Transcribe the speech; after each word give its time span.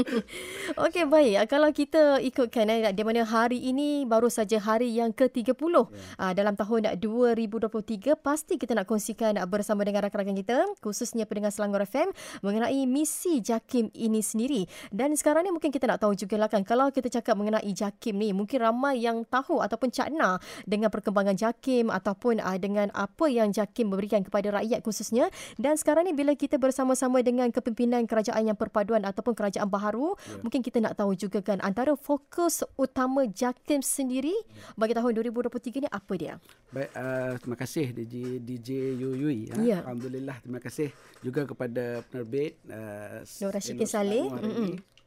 Okey, 0.85 1.05
baik. 1.09 1.35
Ah, 1.41 1.47
Kalau 1.49 1.71
kita 1.73 2.21
ikutkan 2.21 2.69
eh, 2.69 2.93
di 2.93 3.03
mana 3.07 3.25
hari 3.25 3.57
ini 3.65 4.05
baru 4.05 4.29
saja 4.29 4.61
hari 4.61 4.93
yang 4.93 5.15
ke-30 5.17 5.57
yeah. 5.57 5.85
ah, 6.21 6.33
dalam 6.37 6.53
tahun 6.53 7.01
2023, 7.01 8.19
pasti 8.21 8.61
kita 8.61 8.77
nak 8.77 8.85
kongsikan 8.85 9.41
ah, 9.41 9.49
bersama 9.49 9.87
dengan 9.89 10.05
rakan-rakan 10.05 10.37
kita, 10.37 10.57
khususnya 10.85 11.25
pendengar 11.25 11.55
Selangor 11.55 11.89
FM 11.89 12.13
mengenai 12.45 12.85
misi 12.85 13.41
JAKIM 13.41 13.95
ini 13.97 14.21
sendiri. 14.21 14.63
Dan 14.93 15.17
sekarang 15.17 15.49
ni 15.49 15.51
mungkin 15.55 15.73
kita 15.73 15.89
nak 15.89 16.05
tahu 16.05 16.13
juga 16.13 16.37
lah 16.37 16.49
kan, 16.53 16.61
kalau 16.67 16.93
kita 16.93 17.09
cakap 17.09 17.39
mengenai 17.41 17.73
JAKIM 17.73 18.15
ni, 18.21 18.37
mungkin 18.37 18.61
ramai 18.61 19.01
yang 19.01 19.25
tahu 19.25 19.65
ataupun 19.65 19.89
cakna 19.89 20.37
dengan 20.69 20.93
perkembangan 20.93 21.39
JAKIM 21.39 21.89
ataupun 21.89 22.45
ah, 22.45 22.59
dengan 22.61 22.93
apa 22.93 23.31
yang 23.31 23.49
JAKIM 23.49 23.89
memberikan 23.89 24.21
kepada 24.21 24.61
rakyat 24.61 24.85
khususnya. 24.85 25.33
Dan 25.57 25.81
sekarang 25.81 26.11
ni 26.11 26.13
bila 26.13 26.35
kita 26.35 26.61
bersama-sama 26.61 27.23
dengan 27.25 27.49
kepimpinan 27.55 28.05
kerajaan 28.05 28.51
yang 28.51 28.58
perpaduan 28.59 29.06
ataupun 29.06 29.39
kerajaan 29.39 29.70
baharu, 29.70 30.19
yeah. 30.19 30.42
mungkin 30.42 30.61
kita 30.61 30.83
nak 30.83 30.98
tahu 30.98 31.14
juga 31.14 31.39
kan 31.39 31.62
antara 31.62 31.95
fokus 31.95 32.67
utama 32.75 33.23
JAKIM 33.25 33.81
sendiri 33.81 34.34
bagi 34.75 34.98
tahun 34.98 35.15
2023 35.15 35.87
ni 35.87 35.89
apa 35.89 36.12
dia? 36.19 36.34
Baik, 36.75 36.91
uh, 36.98 37.33
terima 37.39 37.56
kasih 37.56 37.87
DJ 37.95 38.42
DJ 38.42 38.99
Yuyui. 38.99 39.55
Ya. 39.55 39.56
Ya. 39.62 39.78
Alhamdulillah, 39.87 40.43
terima 40.43 40.59
kasih 40.59 40.91
juga 41.22 41.47
kepada 41.47 42.03
penerbit 42.10 42.59
uh, 42.66 43.22
Nur 43.22 43.55
Rashikin 43.55 43.87
Saleh. 43.87 44.27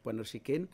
Puan 0.00 0.16
Nur 0.16 0.24
Rashikin 0.24 0.66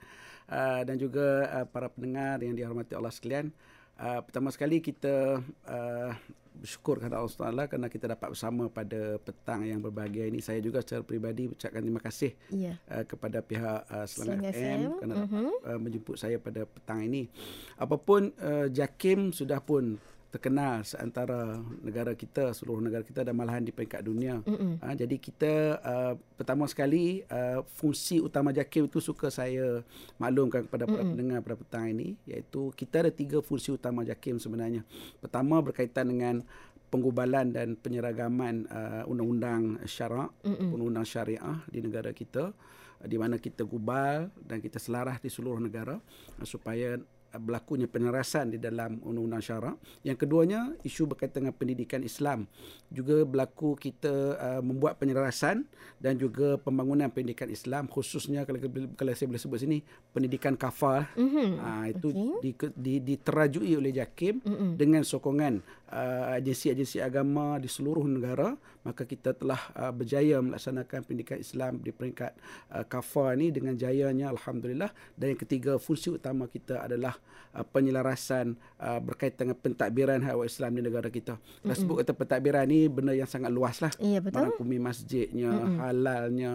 uh, 0.49 0.81
dan 0.87 0.97
juga 0.97 1.27
uh, 1.53 1.67
para 1.69 1.93
pendengar 1.93 2.41
yang 2.41 2.57
dihormati 2.57 2.97
Allah 2.97 3.13
sekalian. 3.13 3.53
Uh, 3.99 4.23
pertama 4.23 4.55
sekali 4.55 4.79
kita 4.79 5.43
uh, 5.67 6.11
bersyukur 6.59 6.99
kepada 6.99 7.23
Allah 7.23 7.39
Taala 7.39 7.63
kerana 7.71 7.87
kita 7.87 8.11
dapat 8.11 8.35
bersama 8.35 8.67
pada 8.67 9.17
petang 9.23 9.63
yang 9.63 9.79
berbahagia 9.79 10.27
ini. 10.27 10.43
Saya 10.43 10.59
juga 10.59 10.83
secara 10.83 11.07
peribadi 11.07 11.47
ucapkan 11.47 11.81
terima 11.81 12.03
kasih 12.03 12.35
Ya. 12.51 12.77
uh, 12.91 13.07
kepada 13.07 13.39
pihak 13.41 13.81
uh, 13.89 14.07
Selangor 14.07 14.51
FM 14.51 14.53
FM, 14.53 14.81
kerana 14.99 15.15
dapat 15.25 15.45
uh, 15.65 15.79
menjemput 15.79 16.17
saya 16.19 16.37
pada 16.43 16.67
petang 16.67 17.01
ini. 17.01 17.31
Apapun 17.79 18.35
uh, 18.43 18.67
JAKIM 18.69 19.31
sudah 19.31 19.63
pun 19.63 19.97
terkenal 20.29 20.85
seantara 20.85 21.57
negara 21.81 22.13
kita, 22.13 22.53
seluruh 22.53 22.85
negara 22.85 23.01
kita 23.01 23.25
dan 23.25 23.33
malahan 23.33 23.65
di 23.65 23.73
peringkat 23.73 24.05
dunia. 24.05 24.45
Mm-mm. 24.45 24.77
Ha, 24.85 24.93
jadi 24.93 25.17
kita 25.17 25.53
uh, 25.81 26.15
pertama 26.37 26.69
sekali 26.69 27.25
uh, 27.33 27.65
fungsi 27.65 28.21
utama 28.21 28.53
JAKIM 28.53 28.93
itu 28.93 29.01
suka 29.01 29.33
saya 29.33 29.81
maklumkan 30.21 30.69
kepada 30.69 30.85
para 30.85 31.01
Mm-mm. 31.01 31.17
pendengar 31.17 31.39
pada 31.41 31.57
petang 31.57 31.89
ini 31.89 32.21
iaitu 32.29 32.69
kita 32.77 33.09
ada 33.09 33.13
tiga 33.13 33.41
fungsi 33.41 33.73
utama 33.73 34.05
JAKIM 34.05 34.37
sebenarnya. 34.37 34.85
Pertama 35.17 35.65
berkaitan 35.65 36.13
dengan 36.13 36.45
penggubalan 36.93 37.53
dan 37.53 37.77
penyeragaman 37.81 38.69
uh, 38.69 39.09
undang-undang 39.09 39.81
syarak, 39.89 40.29
Mm-mm. 40.45 40.77
undang-undang 40.77 41.09
syariah 41.09 41.57
di 41.73 41.81
negara 41.81 42.13
kita 42.13 42.53
di 42.99 43.15
mana 43.15 43.39
kita 43.39 43.63
gubal 43.63 44.27
dan 44.43 44.59
kita 44.59 44.83
selaras 44.83 45.23
di 45.23 45.31
seluruh 45.33 45.63
negara 45.63 45.97
uh, 46.37 46.45
supaya 46.45 47.01
berlakunya 47.37 47.85
penerasan 47.85 48.57
di 48.57 48.59
dalam 48.59 48.97
undang-undang 49.05 49.45
syarak. 49.45 49.77
Yang 50.01 50.25
keduanya 50.25 50.73
isu 50.81 51.05
berkaitan 51.05 51.45
dengan 51.45 51.57
pendidikan 51.57 52.01
Islam. 52.01 52.49
Juga 52.89 53.29
berlaku 53.29 53.77
kita 53.77 54.15
uh, 54.41 54.63
membuat 54.65 54.97
penyelarasan 54.97 55.69
dan 56.01 56.17
juga 56.17 56.57
pembangunan 56.57 57.13
pendidikan 57.13 57.53
Islam 57.53 57.85
khususnya 57.91 58.49
kalau 58.49 58.63
kalau 58.97 59.13
saya 59.13 59.29
boleh 59.29 59.43
sebut 59.43 59.59
sini 59.61 59.79
pendidikan 60.17 60.57
kafar. 60.57 61.13
Mhm. 61.21 61.49
Uh, 61.61 61.87
itu 61.93 62.09
Okey. 62.09 62.33
di, 62.41 62.51
di, 62.73 62.95
diterajui 63.13 63.77
oleh 63.77 63.93
JAKIM 63.93 64.41
Mm-mm. 64.41 64.71
dengan 64.81 65.05
sokongan 65.05 65.61
uh, 65.93 66.37
agensi-agensi 66.39 67.01
agama 67.03 67.57
di 67.61 67.69
seluruh 67.69 68.05
negara 68.05 68.55
maka 68.87 69.05
kita 69.05 69.37
telah 69.37 69.59
uh, 69.77 69.93
berjaya 69.93 70.41
melaksanakan 70.41 71.05
pendidikan 71.05 71.39
Islam 71.41 71.83
di 71.83 71.93
peringkat 71.93 72.33
uh, 72.73 72.85
kafar 72.89 73.37
ni 73.37 73.53
dengan 73.53 73.77
jayanya 73.77 74.33
alhamdulillah 74.33 74.89
dan 75.19 75.37
yang 75.37 75.41
ketiga 75.41 75.77
fungsi 75.77 76.15
utama 76.15 76.49
kita 76.49 76.87
adalah 76.87 77.18
uh, 77.55 77.65
penyelarasan 77.65 78.57
uh, 78.81 79.01
berkaitan 79.01 79.51
dengan 79.51 79.59
pentadbiran 79.59 80.21
hak 80.21 80.37
Islam 80.45 80.71
di 80.77 80.83
negara 80.85 81.09
kita. 81.09 81.39
Kita 81.39 81.75
sebut 81.75 82.05
kata 82.05 82.13
pentadbiran 82.13 82.65
ni 82.69 82.89
benda 82.91 83.13
yang 83.15 83.29
sangat 83.29 83.51
luas 83.53 83.81
lah. 83.81 83.93
Ya, 84.01 84.21
betul. 84.21 84.49
Merangkumi 84.49 84.79
masjidnya, 84.81 85.53
Mm-mm. 85.53 85.79
halalnya, 85.81 86.53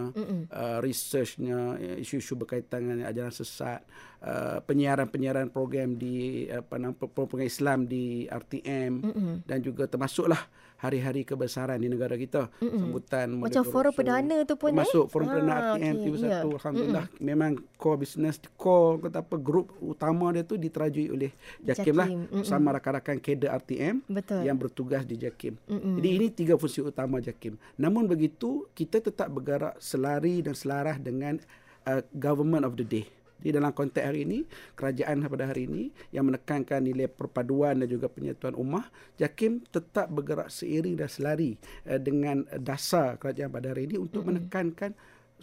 uh, 0.50 0.78
researchnya, 0.80 1.78
ya, 1.80 1.94
isu-isu 1.98 2.38
berkaitan 2.38 2.86
dengan 2.86 3.08
ajaran 3.10 3.34
sesat, 3.34 3.82
uh, 4.22 4.58
penyiaran-penyiaran 4.64 5.50
program 5.50 5.96
di 5.98 6.46
apa 6.48 6.78
nama 6.80 6.94
program 6.94 7.44
Islam 7.44 7.86
di 7.88 8.26
RTM 8.28 8.92
Mm-mm. 9.02 9.34
dan 9.48 9.58
juga 9.64 9.88
termasuklah 9.88 10.40
hari-hari 10.84 11.24
kebesaran 11.24 11.80
di 11.80 11.88
negara 11.88 12.12
kita 12.20 12.52
Mm-mm. 12.60 12.92
sambutan 12.92 13.28
Macam 13.40 13.64
forum 13.64 13.92
perdana 13.96 14.36
tu 14.44 14.54
pun 14.60 14.68
termasuk 14.76 15.08
eh? 15.08 15.10
forum 15.10 15.26
perdana 15.32 15.52
Ah, 15.54 15.62
RTM 15.80 15.94
okey, 15.96 16.10
31 16.12 16.28
ya. 16.28 16.38
alhamdulillah 16.44 17.06
memang 17.24 17.52
core 17.80 17.98
business 18.04 18.36
core 18.60 19.00
kata 19.00 19.24
apa 19.24 19.36
grup 19.40 19.72
utama 19.80 20.28
dia 20.36 20.44
tu 20.44 20.60
diterajui 20.60 21.08
oleh 21.08 21.32
JAKIM, 21.64 21.94
lah 21.96 22.08
JAKIM, 22.08 22.20
mm-mm. 22.28 22.40
bersama 22.44 22.68
rakan-rakan 22.76 23.16
kader 23.18 23.50
RTM 23.64 23.94
Betul. 24.12 24.40
yang 24.44 24.56
bertugas 24.60 25.02
di 25.08 25.16
JAKIM. 25.16 25.54
Mm-mm. 25.64 25.94
Jadi 25.96 26.08
ini 26.12 26.26
tiga 26.28 26.54
fungsi 26.60 26.84
utama 26.84 27.16
JAKIM. 27.24 27.56
Namun 27.80 28.04
begitu 28.04 28.68
kita 28.76 29.00
tetap 29.00 29.32
bergerak 29.32 29.80
selari 29.80 30.44
dan 30.44 30.52
selaras 30.52 31.00
dengan 31.00 31.40
uh, 31.88 32.04
government 32.12 32.68
of 32.68 32.76
the 32.76 32.84
day. 32.84 33.06
Di 33.38 33.52
dalam 33.52 33.76
konteks 33.76 34.04
hari 34.04 34.24
ini, 34.24 34.38
kerajaan 34.72 35.26
pada 35.28 35.50
hari 35.50 35.68
ini 35.68 35.82
yang 36.14 36.30
menekankan 36.30 36.80
nilai 36.80 37.10
perpaduan 37.10 37.82
dan 37.82 37.88
juga 37.90 38.08
penyatuan 38.08 38.56
ummah, 38.56 38.88
JAKIM 39.20 39.68
tetap 39.68 40.08
bergerak 40.08 40.48
seiring 40.48 40.96
dan 40.96 41.08
selari 41.10 41.60
uh, 41.84 42.00
dengan 42.00 42.46
dasar 42.56 43.20
kerajaan 43.20 43.52
pada 43.52 43.74
hari 43.74 43.90
ini 43.90 44.00
untuk 44.00 44.24
mm-hmm. 44.24 44.48
menekankan 44.48 44.90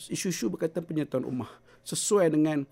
isu-isu 0.10 0.50
berkaitan 0.50 0.82
penyatuan 0.82 1.28
ummah 1.28 1.52
sesuai 1.86 2.32
dengan 2.34 2.66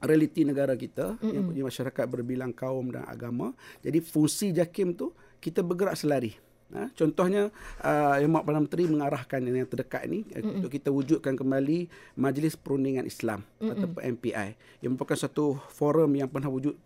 realiti 0.00 0.44
negara 0.44 0.76
kita 0.76 1.16
mm-hmm. 1.16 1.32
yang 1.32 1.44
punya 1.46 1.62
masyarakat 1.64 2.04
berbilang 2.08 2.52
kaum 2.52 2.92
dan 2.92 3.08
agama. 3.08 3.56
Jadi 3.80 4.02
fungsi 4.04 4.52
JAKIM 4.52 4.98
tu 4.98 5.12
kita 5.40 5.64
bergerak 5.64 5.96
selari. 5.96 6.49
Ha, 6.70 6.86
contohnya 6.94 7.50
uh, 7.82 8.14
Yang 8.22 8.30
Mak 8.30 8.42
Perdana 8.46 8.62
Menteri 8.62 8.84
mengarahkan 8.86 9.40
yang 9.42 9.66
terdekat 9.66 10.06
ni 10.06 10.22
mm 10.22 10.58
untuk 10.60 10.70
kita 10.70 10.92
wujudkan 10.92 11.34
kembali 11.34 11.90
Majlis 12.14 12.54
Perundingan 12.54 13.06
Islam 13.06 13.42
mm 13.58 13.70
ataupun 13.70 14.00
MPI 14.18 14.48
yang 14.84 14.94
merupakan 14.94 15.18
satu 15.18 15.58
forum 15.72 16.14
yang 16.14 16.30
pernah 16.30 16.46
wujud 16.46 16.78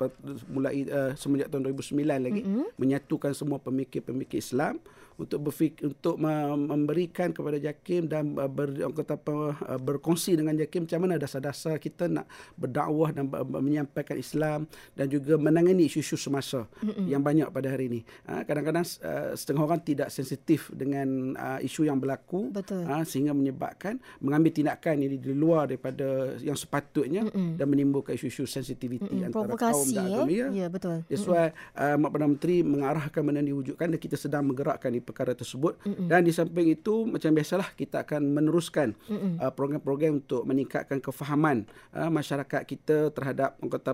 mulai 0.49 0.89
uh, 0.89 1.13
semenjak 1.15 1.53
tahun 1.53 1.69
2009 1.71 2.01
lagi 2.01 2.43
Mm-mm. 2.43 2.67
menyatukan 2.81 3.37
semua 3.37 3.61
pemikir-pemikir 3.61 4.41
Islam 4.41 4.81
untuk 5.15 5.51
berfik 5.51 5.79
untuk 5.87 6.19
me- 6.19 6.59
memberikan 6.59 7.31
kepada 7.31 7.59
JAKIM 7.59 8.11
dan 8.11 8.35
uh, 8.35 8.51
ber, 8.51 8.75
kata 8.75 9.15
apa, 9.15 9.35
uh, 9.55 9.79
berkongsi 9.79 10.35
dengan 10.35 10.59
JAKIM 10.59 10.91
macam 10.91 11.01
mana 11.07 11.15
dasar-dasar 11.23 11.79
kita 11.79 12.11
nak 12.11 12.27
berdakwah 12.59 13.15
dan 13.15 13.31
menyampaikan 13.31 14.19
Islam 14.19 14.67
dan 14.99 15.07
juga 15.07 15.39
menangani 15.39 15.87
isu-isu 15.87 16.19
semasa 16.19 16.67
mm-hmm. 16.83 17.07
yang 17.07 17.23
banyak 17.23 17.49
pada 17.55 17.71
hari 17.71 17.87
ini. 17.87 18.01
Ha, 18.27 18.43
kadang-kadang 18.43 18.87
uh, 19.07 19.39
setengah 19.39 19.63
orang 19.63 19.74
orang 19.75 19.83
tidak 19.83 20.09
sensitif 20.15 20.71
dengan 20.71 21.35
uh, 21.35 21.59
isu 21.59 21.91
yang 21.91 21.99
berlaku 21.99 22.55
Betul. 22.55 22.87
Uh, 22.87 23.03
sehingga 23.03 23.35
menyebabkan 23.35 23.99
mengambil 24.23 24.55
tindakan 24.55 25.03
ini 25.03 25.19
di 25.19 25.35
luar 25.35 25.67
daripada 25.67 26.39
yang 26.39 26.55
sepatutnya 26.55 27.27
Mm-mm. 27.27 27.59
dan 27.59 27.67
menimbulkan 27.67 28.15
isu-isu 28.15 28.47
sensitiviti 28.47 29.11
Mm-mm. 29.11 29.35
antara 29.35 29.51
kaum 29.59 29.59
Provokasi 29.59 29.95
dan 29.99 30.07
eh. 30.07 30.15
agama 30.15 30.31
ya. 30.31 30.47
Ya, 30.55 30.67
betul. 30.71 31.03
That's 31.11 31.27
why 31.27 31.51
uh, 31.75 31.97
Mak 31.99 32.11
Perdana 32.15 32.31
Menteri 32.31 32.57
mengarahkan 32.63 33.21
benda 33.27 33.43
ini 33.43 33.51
diwujudkan 33.51 33.91
dan 33.91 33.99
kita 33.99 34.15
sedang 34.15 34.47
menggerakkan 34.47 34.95
di 34.95 35.03
perkara 35.03 35.35
tersebut. 35.35 35.83
Mm-mm. 35.83 36.07
Dan 36.07 36.23
di 36.23 36.31
samping 36.31 36.71
itu 36.71 37.03
macam 37.11 37.35
biasalah 37.35 37.75
kita 37.75 38.07
akan 38.07 38.23
meneruskan 38.31 38.95
uh, 39.43 39.51
program-program 39.51 40.23
untuk 40.23 40.47
meningkatkan 40.47 41.03
kefahaman 41.03 41.67
uh, 41.91 42.07
masyarakat 42.07 42.63
kita 42.63 43.11
terhadap 43.11 43.59
kata 43.59 43.93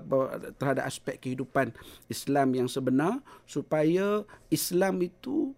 terhadap 0.61 0.85
aspek 0.85 1.17
kehidupan 1.17 1.73
Islam 2.13 2.53
yang 2.53 2.69
sebenar 2.69 3.25
supaya 3.49 4.27
Islam 4.51 5.01
itu 5.01 5.55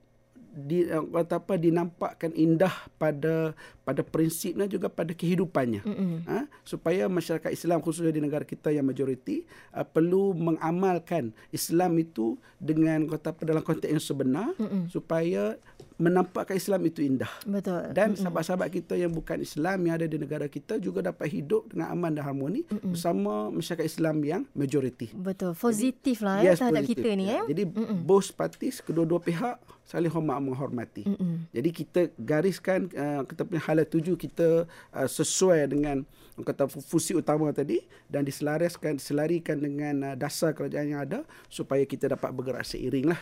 di 0.53 0.85
orang 0.85 1.25
kata 1.25 1.41
apa 1.41 1.55
dinampakkan 1.57 2.31
indah 2.37 2.73
pada 3.01 3.57
pada 3.89 4.05
prinsipnya 4.05 4.69
juga 4.69 4.93
pada 4.93 5.17
kehidupannya 5.17 5.81
Mm-mm. 5.81 6.29
ha, 6.29 6.45
supaya 6.61 7.09
masyarakat 7.09 7.49
Islam 7.49 7.81
khususnya 7.81 8.13
di 8.13 8.21
negara 8.21 8.45
kita 8.45 8.69
yang 8.69 8.85
majoriti 8.85 9.49
uh, 9.73 9.81
perlu 9.81 10.37
mengamalkan 10.37 11.33
Islam 11.57 11.97
itu 11.97 12.37
dengan 12.61 13.09
kata 13.09 13.33
apa 13.33 13.43
dalam 13.49 13.65
konteks 13.65 13.89
yang 13.97 14.05
sebenar 14.05 14.53
Mm-mm. 14.61 14.93
supaya 14.93 15.57
menampakkan 16.03 16.59
Islam 16.59 16.83
itu 16.91 17.07
indah 17.07 17.31
Betul. 17.47 17.95
dan 17.95 18.19
sahabat-sahabat 18.19 18.69
kita 18.75 18.99
yang 18.99 19.15
bukan 19.15 19.39
Islam 19.39 19.87
yang 19.87 19.95
ada 20.03 20.07
di 20.11 20.19
negara 20.19 20.51
kita 20.51 20.83
juga 20.83 20.99
dapat 21.07 21.31
hidup 21.31 21.71
dengan 21.71 21.95
aman 21.95 22.11
dan 22.19 22.27
harmoni 22.27 22.67
Mm-mm. 22.67 22.99
bersama 22.99 23.55
masyarakat 23.55 23.87
Islam 23.87 24.17
yang 24.27 24.43
majoriti. 24.59 25.15
Betul. 25.15 25.55
Positif 25.55 26.27
lah 26.27 26.43
eh, 26.43 26.59
terhadap 26.59 26.83
positif. 26.83 26.99
kita 26.99 27.11
ni 27.15 27.25
Ya, 27.31 27.39
eh. 27.39 27.55
Jadi 27.55 27.63
both 28.03 28.35
parties 28.35 28.83
kedua-dua 28.83 29.23
pihak 29.23 29.57
saling 29.87 30.11
hormat 30.11 30.43
menghormati. 30.43 31.07
Mm-mm. 31.07 31.47
Jadi 31.55 31.71
kita 31.71 32.01
gariskan 32.19 32.91
uh, 32.99 33.23
kita 33.23 33.47
punya 33.47 33.63
hala 33.63 33.85
tuju 33.87 34.19
kita 34.19 34.67
uh, 34.67 35.09
sesuai 35.09 35.71
dengan 35.71 36.03
kata 36.43 36.69
fungsi 36.69 37.17
utama 37.17 37.51
tadi 37.51 37.83
dan 38.07 38.23
diselaraskan 38.27 38.99
diselarikan 38.99 39.59
dengan 39.59 40.13
uh, 40.13 40.17
dasar 40.19 40.53
kerajaan 40.53 40.87
yang 40.93 41.01
ada 41.03 41.25
supaya 41.49 41.83
kita 41.87 42.13
dapat 42.13 42.31
bergerak 42.35 42.67
seiring 42.67 43.07
lah. 43.11 43.21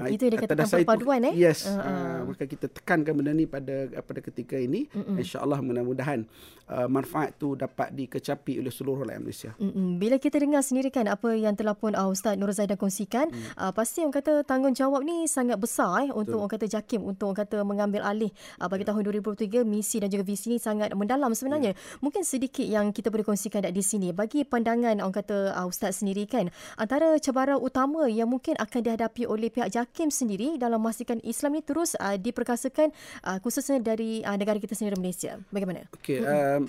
Ah, 0.00 0.08
Itu 0.08 0.26
dia 0.26 0.38
atas 0.38 0.46
katakan 0.48 0.64
dasar 0.64 0.78
itu, 0.80 0.88
perpaduan 0.88 1.20
eh. 1.30 1.34
Yes. 1.36 1.66
Ah, 1.68 1.78
Uh, 1.90 2.32
maka 2.32 2.44
kita 2.46 2.66
tekankan 2.70 3.12
benda 3.12 3.32
ni 3.34 3.44
pada 3.50 3.88
pada 4.04 4.20
ketika 4.22 4.54
ini 4.54 4.86
insya-Allah 5.18 5.58
mudah-mudahan 5.58 6.22
uh, 6.70 6.86
manfaat 6.86 7.34
tu 7.36 7.58
dapat 7.58 7.90
dikecapi 7.92 8.62
oleh 8.62 8.72
seluruh 8.72 9.02
rakyat 9.04 9.20
Malaysia. 9.20 9.50
Mm-mm. 9.58 9.98
Bila 9.98 10.16
kita 10.16 10.38
dengar 10.38 10.62
sendiri 10.62 10.88
kan 10.94 11.10
apa 11.10 11.34
yang 11.34 11.58
telah 11.58 11.74
pun 11.74 11.92
uh, 11.98 12.06
Ustaz 12.06 12.38
Nur 12.38 12.54
Zaidan 12.54 12.78
kongsikan, 12.78 13.28
mm. 13.28 13.58
uh, 13.58 13.72
pasti 13.74 14.06
orang 14.06 14.14
kata 14.14 14.46
tanggungjawab 14.46 15.02
ni 15.02 15.26
sangat 15.26 15.58
besar 15.58 16.06
eh 16.06 16.10
untuk 16.14 16.38
orang 16.38 16.52
kata 16.54 16.66
JAKIM 16.70 17.02
untuk 17.02 17.34
orang 17.34 17.40
kata 17.44 17.56
mengambil 17.66 18.06
alih 18.06 18.30
uh, 18.62 18.68
bagi 18.70 18.86
tahun 18.86 19.02
2023 19.02 19.66
misi 19.66 19.98
dan 19.98 20.08
juga 20.08 20.22
visi 20.22 20.46
ni 20.54 20.58
sangat 20.62 20.94
mendalam 20.94 21.34
sebenarnya. 21.34 21.74
Mungkin 21.98 22.22
sedikit 22.22 22.59
yang 22.66 22.92
kita 22.92 23.08
boleh 23.08 23.24
kongsikan 23.24 23.64
di 23.70 23.84
sini 23.84 24.12
bagi 24.12 24.44
pandangan 24.44 25.00
orang 25.00 25.14
kata 25.14 25.56
uh, 25.56 25.70
Ustaz 25.70 26.04
sendiri 26.04 26.28
kan 26.28 26.52
antara 26.76 27.16
cabaran 27.22 27.56
utama 27.60 28.10
yang 28.10 28.28
mungkin 28.28 28.58
akan 28.58 28.80
dihadapi 28.84 29.24
oleh 29.24 29.48
pihak 29.48 29.72
JAKIM 29.72 30.12
sendiri 30.12 30.58
dalam 30.60 30.82
memastikan 30.82 31.22
Islam 31.24 31.56
ni 31.56 31.62
terus 31.62 31.96
uh, 31.96 32.18
diperkasakan 32.18 32.92
uh, 33.24 33.38
khususnya 33.40 33.80
dari 33.80 34.20
uh, 34.26 34.36
negara 34.36 34.60
kita 34.60 34.76
sendiri 34.76 34.98
Malaysia. 35.00 35.38
Bagaimana? 35.54 35.86
Okey, 35.96 36.20
um, 36.24 36.68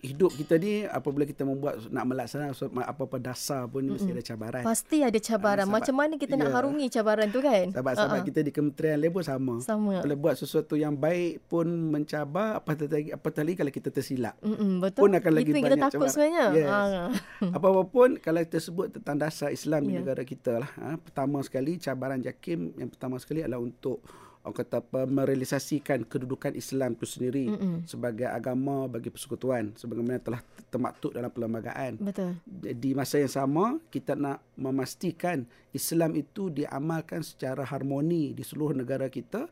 hidup 0.00 0.32
kita 0.32 0.56
ni 0.56 0.82
apabila 0.82 1.22
kita 1.22 1.42
membuat 1.42 1.76
nak 1.86 2.04
melaksanakan 2.06 2.56
apa-apa 2.80 3.16
dasar 3.18 3.64
pun 3.64 3.82
mm 3.82 3.92
mesti 3.92 4.10
ada 4.10 4.24
cabaran. 4.24 4.62
Pasti 4.62 4.98
ada 5.00 5.18
cabaran. 5.18 5.58
Ah, 5.58 5.66
sebab- 5.66 5.76
Macam 5.76 5.94
mana 5.94 6.12
kita 6.14 6.34
nak 6.34 6.48
ya. 6.48 6.54
harungi 6.54 6.86
cabaran 6.88 7.28
tu 7.28 7.40
kan? 7.40 7.66
Sahabat-sahabat 7.70 8.12
Ah, 8.12 8.16
ah. 8.16 8.24
kita 8.24 8.40
di 8.40 8.50
kementerian 8.50 9.08
pun 9.08 9.20
sama. 9.22 9.54
Sama. 9.60 10.00
Kalau 10.00 10.16
buat 10.16 10.34
sesuatu 10.34 10.74
yang 10.74 10.94
baik 10.94 11.44
pun 11.46 11.66
mencabar, 11.90 12.56
apatah 12.56 12.86
lagi, 12.86 13.10
apatah 13.10 13.42
lagi 13.42 13.56
kalau 13.56 13.70
kita 13.70 13.88
tersilap. 13.88 14.34
Mm-mm, 14.40 14.80
betul. 14.80 15.00
Pun 15.02 15.12
akan 15.12 15.30
lagi 15.30 15.44
Itu 15.44 15.52
yang 15.52 15.62
kita 15.62 15.68
banyak 15.70 15.84
takut 15.86 15.98
cabaran. 16.00 16.12
sebenarnya. 16.12 16.44
Yes. 16.50 16.68
Ah. 16.70 17.08
Apa-apa 17.56 17.82
pun 17.84 18.08
kalau 18.16 18.40
kita 18.40 18.58
sebut 18.58 18.86
tentang 18.90 19.16
dasar 19.16 19.48
Islam 19.50 19.80
di 19.82 19.92
Ya. 19.92 19.98
negara 20.00 20.22
kita 20.22 20.52
lah. 20.58 20.70
Ha, 20.76 20.96
pertama 20.96 21.40
sekali 21.40 21.76
cabaran 21.76 22.18
JAKIM 22.18 22.60
yang 22.76 22.88
pertama 22.88 23.16
sekali 23.16 23.40
adalah 23.40 23.60
untuk 23.60 24.00
orang 24.40 24.56
kata 24.56 24.80
apa 24.80 25.04
merealisasikan 25.04 26.08
kedudukan 26.08 26.56
Islam 26.56 26.96
itu 26.96 27.04
sendiri 27.04 27.52
Mm-mm. 27.52 27.84
sebagai 27.84 28.24
agama 28.24 28.88
bagi 28.88 29.12
persekutuan 29.12 29.76
sebagaimana 29.76 30.16
telah 30.16 30.40
termaktub 30.72 31.12
dalam 31.12 31.28
perlembagaan. 31.28 32.00
Betul. 32.00 32.40
Di 32.56 32.96
masa 32.96 33.20
yang 33.20 33.28
sama 33.28 33.76
kita 33.92 34.16
nak 34.16 34.40
memastikan 34.56 35.44
Islam 35.76 36.16
itu 36.16 36.48
diamalkan 36.48 37.20
secara 37.20 37.68
harmoni 37.68 38.32
di 38.32 38.40
seluruh 38.40 38.72
negara 38.72 39.12
kita 39.12 39.44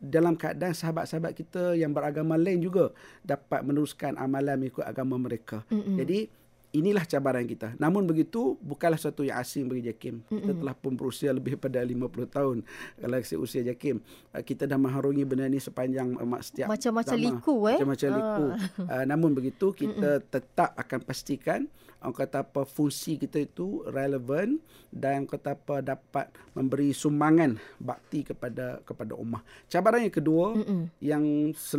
dalam 0.00 0.38
keadaan 0.38 0.72
sahabat-sahabat 0.72 1.36
kita 1.36 1.76
yang 1.76 1.92
beragama 1.92 2.38
lain 2.40 2.64
juga 2.64 2.88
dapat 3.20 3.60
meneruskan 3.66 4.16
amalan 4.16 4.56
mengikut 4.56 4.86
agama 4.86 5.20
mereka. 5.20 5.66
Mm-mm. 5.68 5.98
Jadi 6.00 6.30
inilah 6.70 7.02
cabaran 7.02 7.42
kita. 7.42 7.74
Namun 7.76 8.06
begitu 8.06 8.54
bukanlah 8.58 8.96
satu 8.96 9.22
yang 9.22 9.38
asing 9.38 9.66
bagi 9.66 9.86
JAKIM. 9.86 10.22
Kita 10.22 10.52
telah 10.54 10.72
pun 10.72 10.94
berusia 10.94 11.30
lebih 11.30 11.54
pada 11.56 11.78
50 11.78 11.98
tahun 12.26 12.56
kalau 12.96 13.16
usia 13.38 13.62
JAKIM. 13.64 13.98
Uh, 14.30 14.42
Kita 14.42 14.64
dah 14.64 14.76
mengharungi 14.76 15.22
benda 15.22 15.46
ni 15.46 15.58
sepanjang 15.58 16.14
uh, 16.14 16.40
setiap 16.40 16.70
Macam-macam 16.70 17.10
zaman. 17.12 17.26
liku, 17.26 17.54
eh? 17.66 17.76
Macam-macam 17.76 18.08
Ah. 18.08 18.16
liku. 18.16 18.46
Uh, 18.80 19.04
namun 19.04 19.30
begitu 19.30 19.70
kita 19.70 20.18
tetap 20.24 20.74
akan 20.74 20.98
pastikan 21.00 21.60
orang 22.00 22.16
kata 22.16 22.40
apa 22.40 22.64
fungsi 22.64 23.14
kita 23.14 23.38
itu 23.38 23.84
relevan 23.84 24.56
dan 24.88 25.20
orang 25.20 25.28
kata 25.28 25.52
apa 25.52 25.76
dapat 25.84 26.26
memberi 26.50 26.90
sumbangan 26.90 27.60
bakti 27.76 28.24
kepada 28.24 28.80
kepada 28.80 29.12
ummah. 29.12 29.44
Cabaran 29.68 30.00
yang 30.00 30.10
kedua 30.10 30.56
Mm-mm. 30.56 30.88
yang 30.98 31.22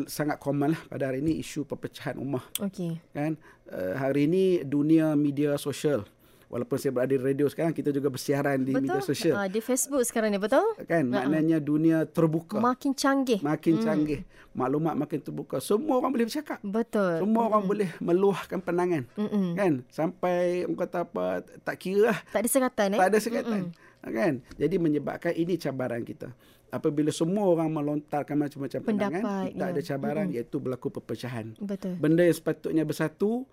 sangat 0.05 0.38
common 0.38 0.71
lah 0.71 0.81
pada 0.85 1.09
hari 1.09 1.19
ini 1.19 1.41
isu 1.41 1.65
perpecahan 1.65 2.15
ummah 2.15 2.45
Okey. 2.61 3.01
kan 3.11 3.33
uh, 3.69 3.93
hari 3.99 4.25
ini 4.25 4.65
dunia 4.65 5.13
media 5.13 5.59
sosial. 5.61 6.07
Walaupun 6.51 6.75
saya 6.75 6.91
berada 6.91 7.15
di 7.15 7.15
radio 7.15 7.47
sekarang 7.47 7.71
kita 7.71 7.95
juga 7.95 8.11
bersiaran 8.11 8.59
di 8.59 8.75
betul. 8.75 8.83
media 8.83 8.99
sosial. 8.99 9.39
Ah, 9.39 9.47
di 9.47 9.63
Facebook 9.63 10.03
sekarang 10.03 10.35
ni 10.35 10.39
betul? 10.41 10.63
kan 10.83 11.07
maknanya 11.07 11.63
dunia 11.63 12.03
terbuka. 12.03 12.59
Makin 12.59 12.91
canggih. 12.91 13.39
makin 13.39 13.79
canggih. 13.79 14.27
Maklumat 14.51 14.99
makin 14.99 15.23
terbuka. 15.23 15.63
Semua 15.63 16.03
orang 16.03 16.11
boleh 16.11 16.27
bercakap. 16.27 16.59
Betul. 16.59 17.23
semua 17.23 17.47
orang 17.47 17.63
boleh 17.63 17.89
meluahkan 18.03 18.59
pandangan. 18.59 19.07
Mm-mm. 19.15 19.55
kan 19.55 19.73
sampai 19.87 20.67
orang 20.67 20.75
kata 20.75 21.07
apa 21.07 21.39
tak 21.63 21.79
kira 21.79 22.11
lah. 22.11 22.19
Tak 22.35 22.43
ada 22.43 22.50
sekatan 22.51 22.88
eh? 22.95 23.00
tak 23.00 23.07
ada 23.15 23.19
sekatan 23.24 23.62
kan 24.09 24.41
jadi 24.57 24.75
menyebabkan 24.81 25.38
ini 25.38 25.62
cabaran 25.62 26.01
kita 26.01 26.33
apabila 26.71 27.11
semua 27.11 27.45
orang 27.51 27.69
melontarkan 27.69 28.35
macam-macam 28.39 28.79
pandangan 28.81 29.23
kita 29.51 29.65
ya. 29.67 29.71
ada 29.75 29.81
cabaran 29.83 30.27
iaitu 30.31 30.57
berlaku 30.57 30.87
perpecahan 30.89 31.53
Betul. 31.59 31.99
benda 31.99 32.23
yang 32.23 32.35
sepatutnya 32.35 32.83
bersatu 32.87 33.45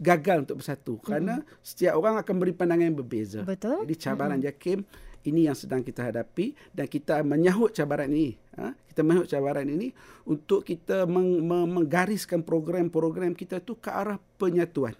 gagal 0.00 0.48
untuk 0.48 0.56
bersatu 0.62 0.92
kerana 1.02 1.44
setiap 1.60 1.98
orang 1.98 2.16
akan 2.22 2.34
beri 2.38 2.54
pandangan 2.54 2.86
yang 2.92 2.96
berbeza. 2.96 3.40
Betul. 3.44 3.84
Jadi 3.84 3.94
cabaran 3.98 4.38
JAKIM 4.40 4.80
ini 5.28 5.46
yang 5.46 5.56
sedang 5.56 5.84
kita 5.84 6.02
hadapi 6.08 6.56
dan 6.74 6.86
kita 6.88 7.20
menyahut 7.22 7.70
cabaran 7.76 8.10
ini. 8.10 8.34
Ha? 8.58 8.74
Kita 8.74 9.00
menyahut 9.04 9.28
cabaran 9.30 9.66
ini 9.68 9.92
untuk 10.26 10.66
kita 10.66 11.06
meng, 11.06 11.44
meng, 11.44 11.66
menggariskan 11.70 12.42
program-program 12.42 13.36
kita 13.36 13.62
tu 13.62 13.78
ke 13.78 13.90
arah 13.92 14.18
penyatuan. 14.40 14.96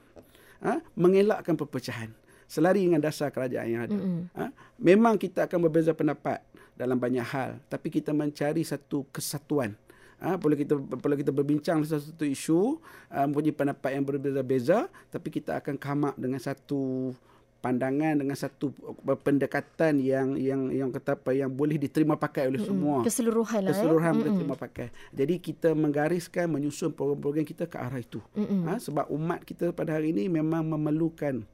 Ha? 0.62 0.78
Mengelakkan 0.94 1.58
perpecahan. 1.58 2.12
Selari 2.46 2.84
dengan 2.84 3.00
dasar 3.00 3.32
kerajaan 3.32 3.68
yang 3.68 3.82
ada. 3.88 3.96
Ha? 4.36 4.44
Memang 4.76 5.16
kita 5.16 5.48
akan 5.48 5.58
berbeza 5.68 5.96
pendapat 5.96 6.44
dalam 6.76 6.96
banyak 6.96 7.24
hal 7.24 7.60
tapi 7.68 7.92
kita 7.92 8.10
mencari 8.10 8.64
satu 8.64 9.06
kesatuan. 9.12 9.76
Ha, 10.22 10.38
boleh 10.38 10.54
kita 10.54 10.78
boleh 10.78 11.18
kita 11.18 11.34
berbincang 11.34 11.82
tentang 11.82 11.98
satu 11.98 12.22
isu, 12.22 12.78
uh, 13.10 13.26
mempunyai 13.26 13.50
pendapat 13.50 13.90
yang 13.98 14.06
berbeza-beza, 14.06 14.86
tapi 15.10 15.34
kita 15.34 15.58
akan 15.58 15.74
come 15.74 16.02
up 16.06 16.14
dengan 16.14 16.38
satu 16.38 17.10
pandangan 17.62 18.18
dengan 18.18 18.34
satu 18.34 18.74
pendekatan 19.22 20.02
yang 20.02 20.34
yang 20.34 20.70
yang 20.74 20.90
kata 20.90 21.14
apa 21.14 21.30
yang 21.30 21.46
boleh 21.46 21.78
diterima 21.78 22.18
pakai 22.18 22.50
oleh 22.50 22.58
semua. 22.58 23.06
Keseluruhan 23.06 23.66
lah 23.66 23.70
Keseluruhan 23.70 24.12
eh? 24.12 24.18
boleh 24.18 24.32
terima 24.34 24.56
pakai. 24.58 24.86
Jadi 25.14 25.34
kita 25.38 25.70
menggariskan 25.74 26.50
menyusun 26.50 26.90
program-program 26.90 27.46
kita 27.46 27.70
ke 27.70 27.78
arah 27.78 28.02
itu. 28.02 28.18
Ha, 28.66 28.82
sebab 28.82 29.06
umat 29.14 29.46
kita 29.46 29.70
pada 29.70 29.94
hari 29.94 30.10
ini 30.10 30.26
memang 30.26 30.66
memerlukan 30.66 31.46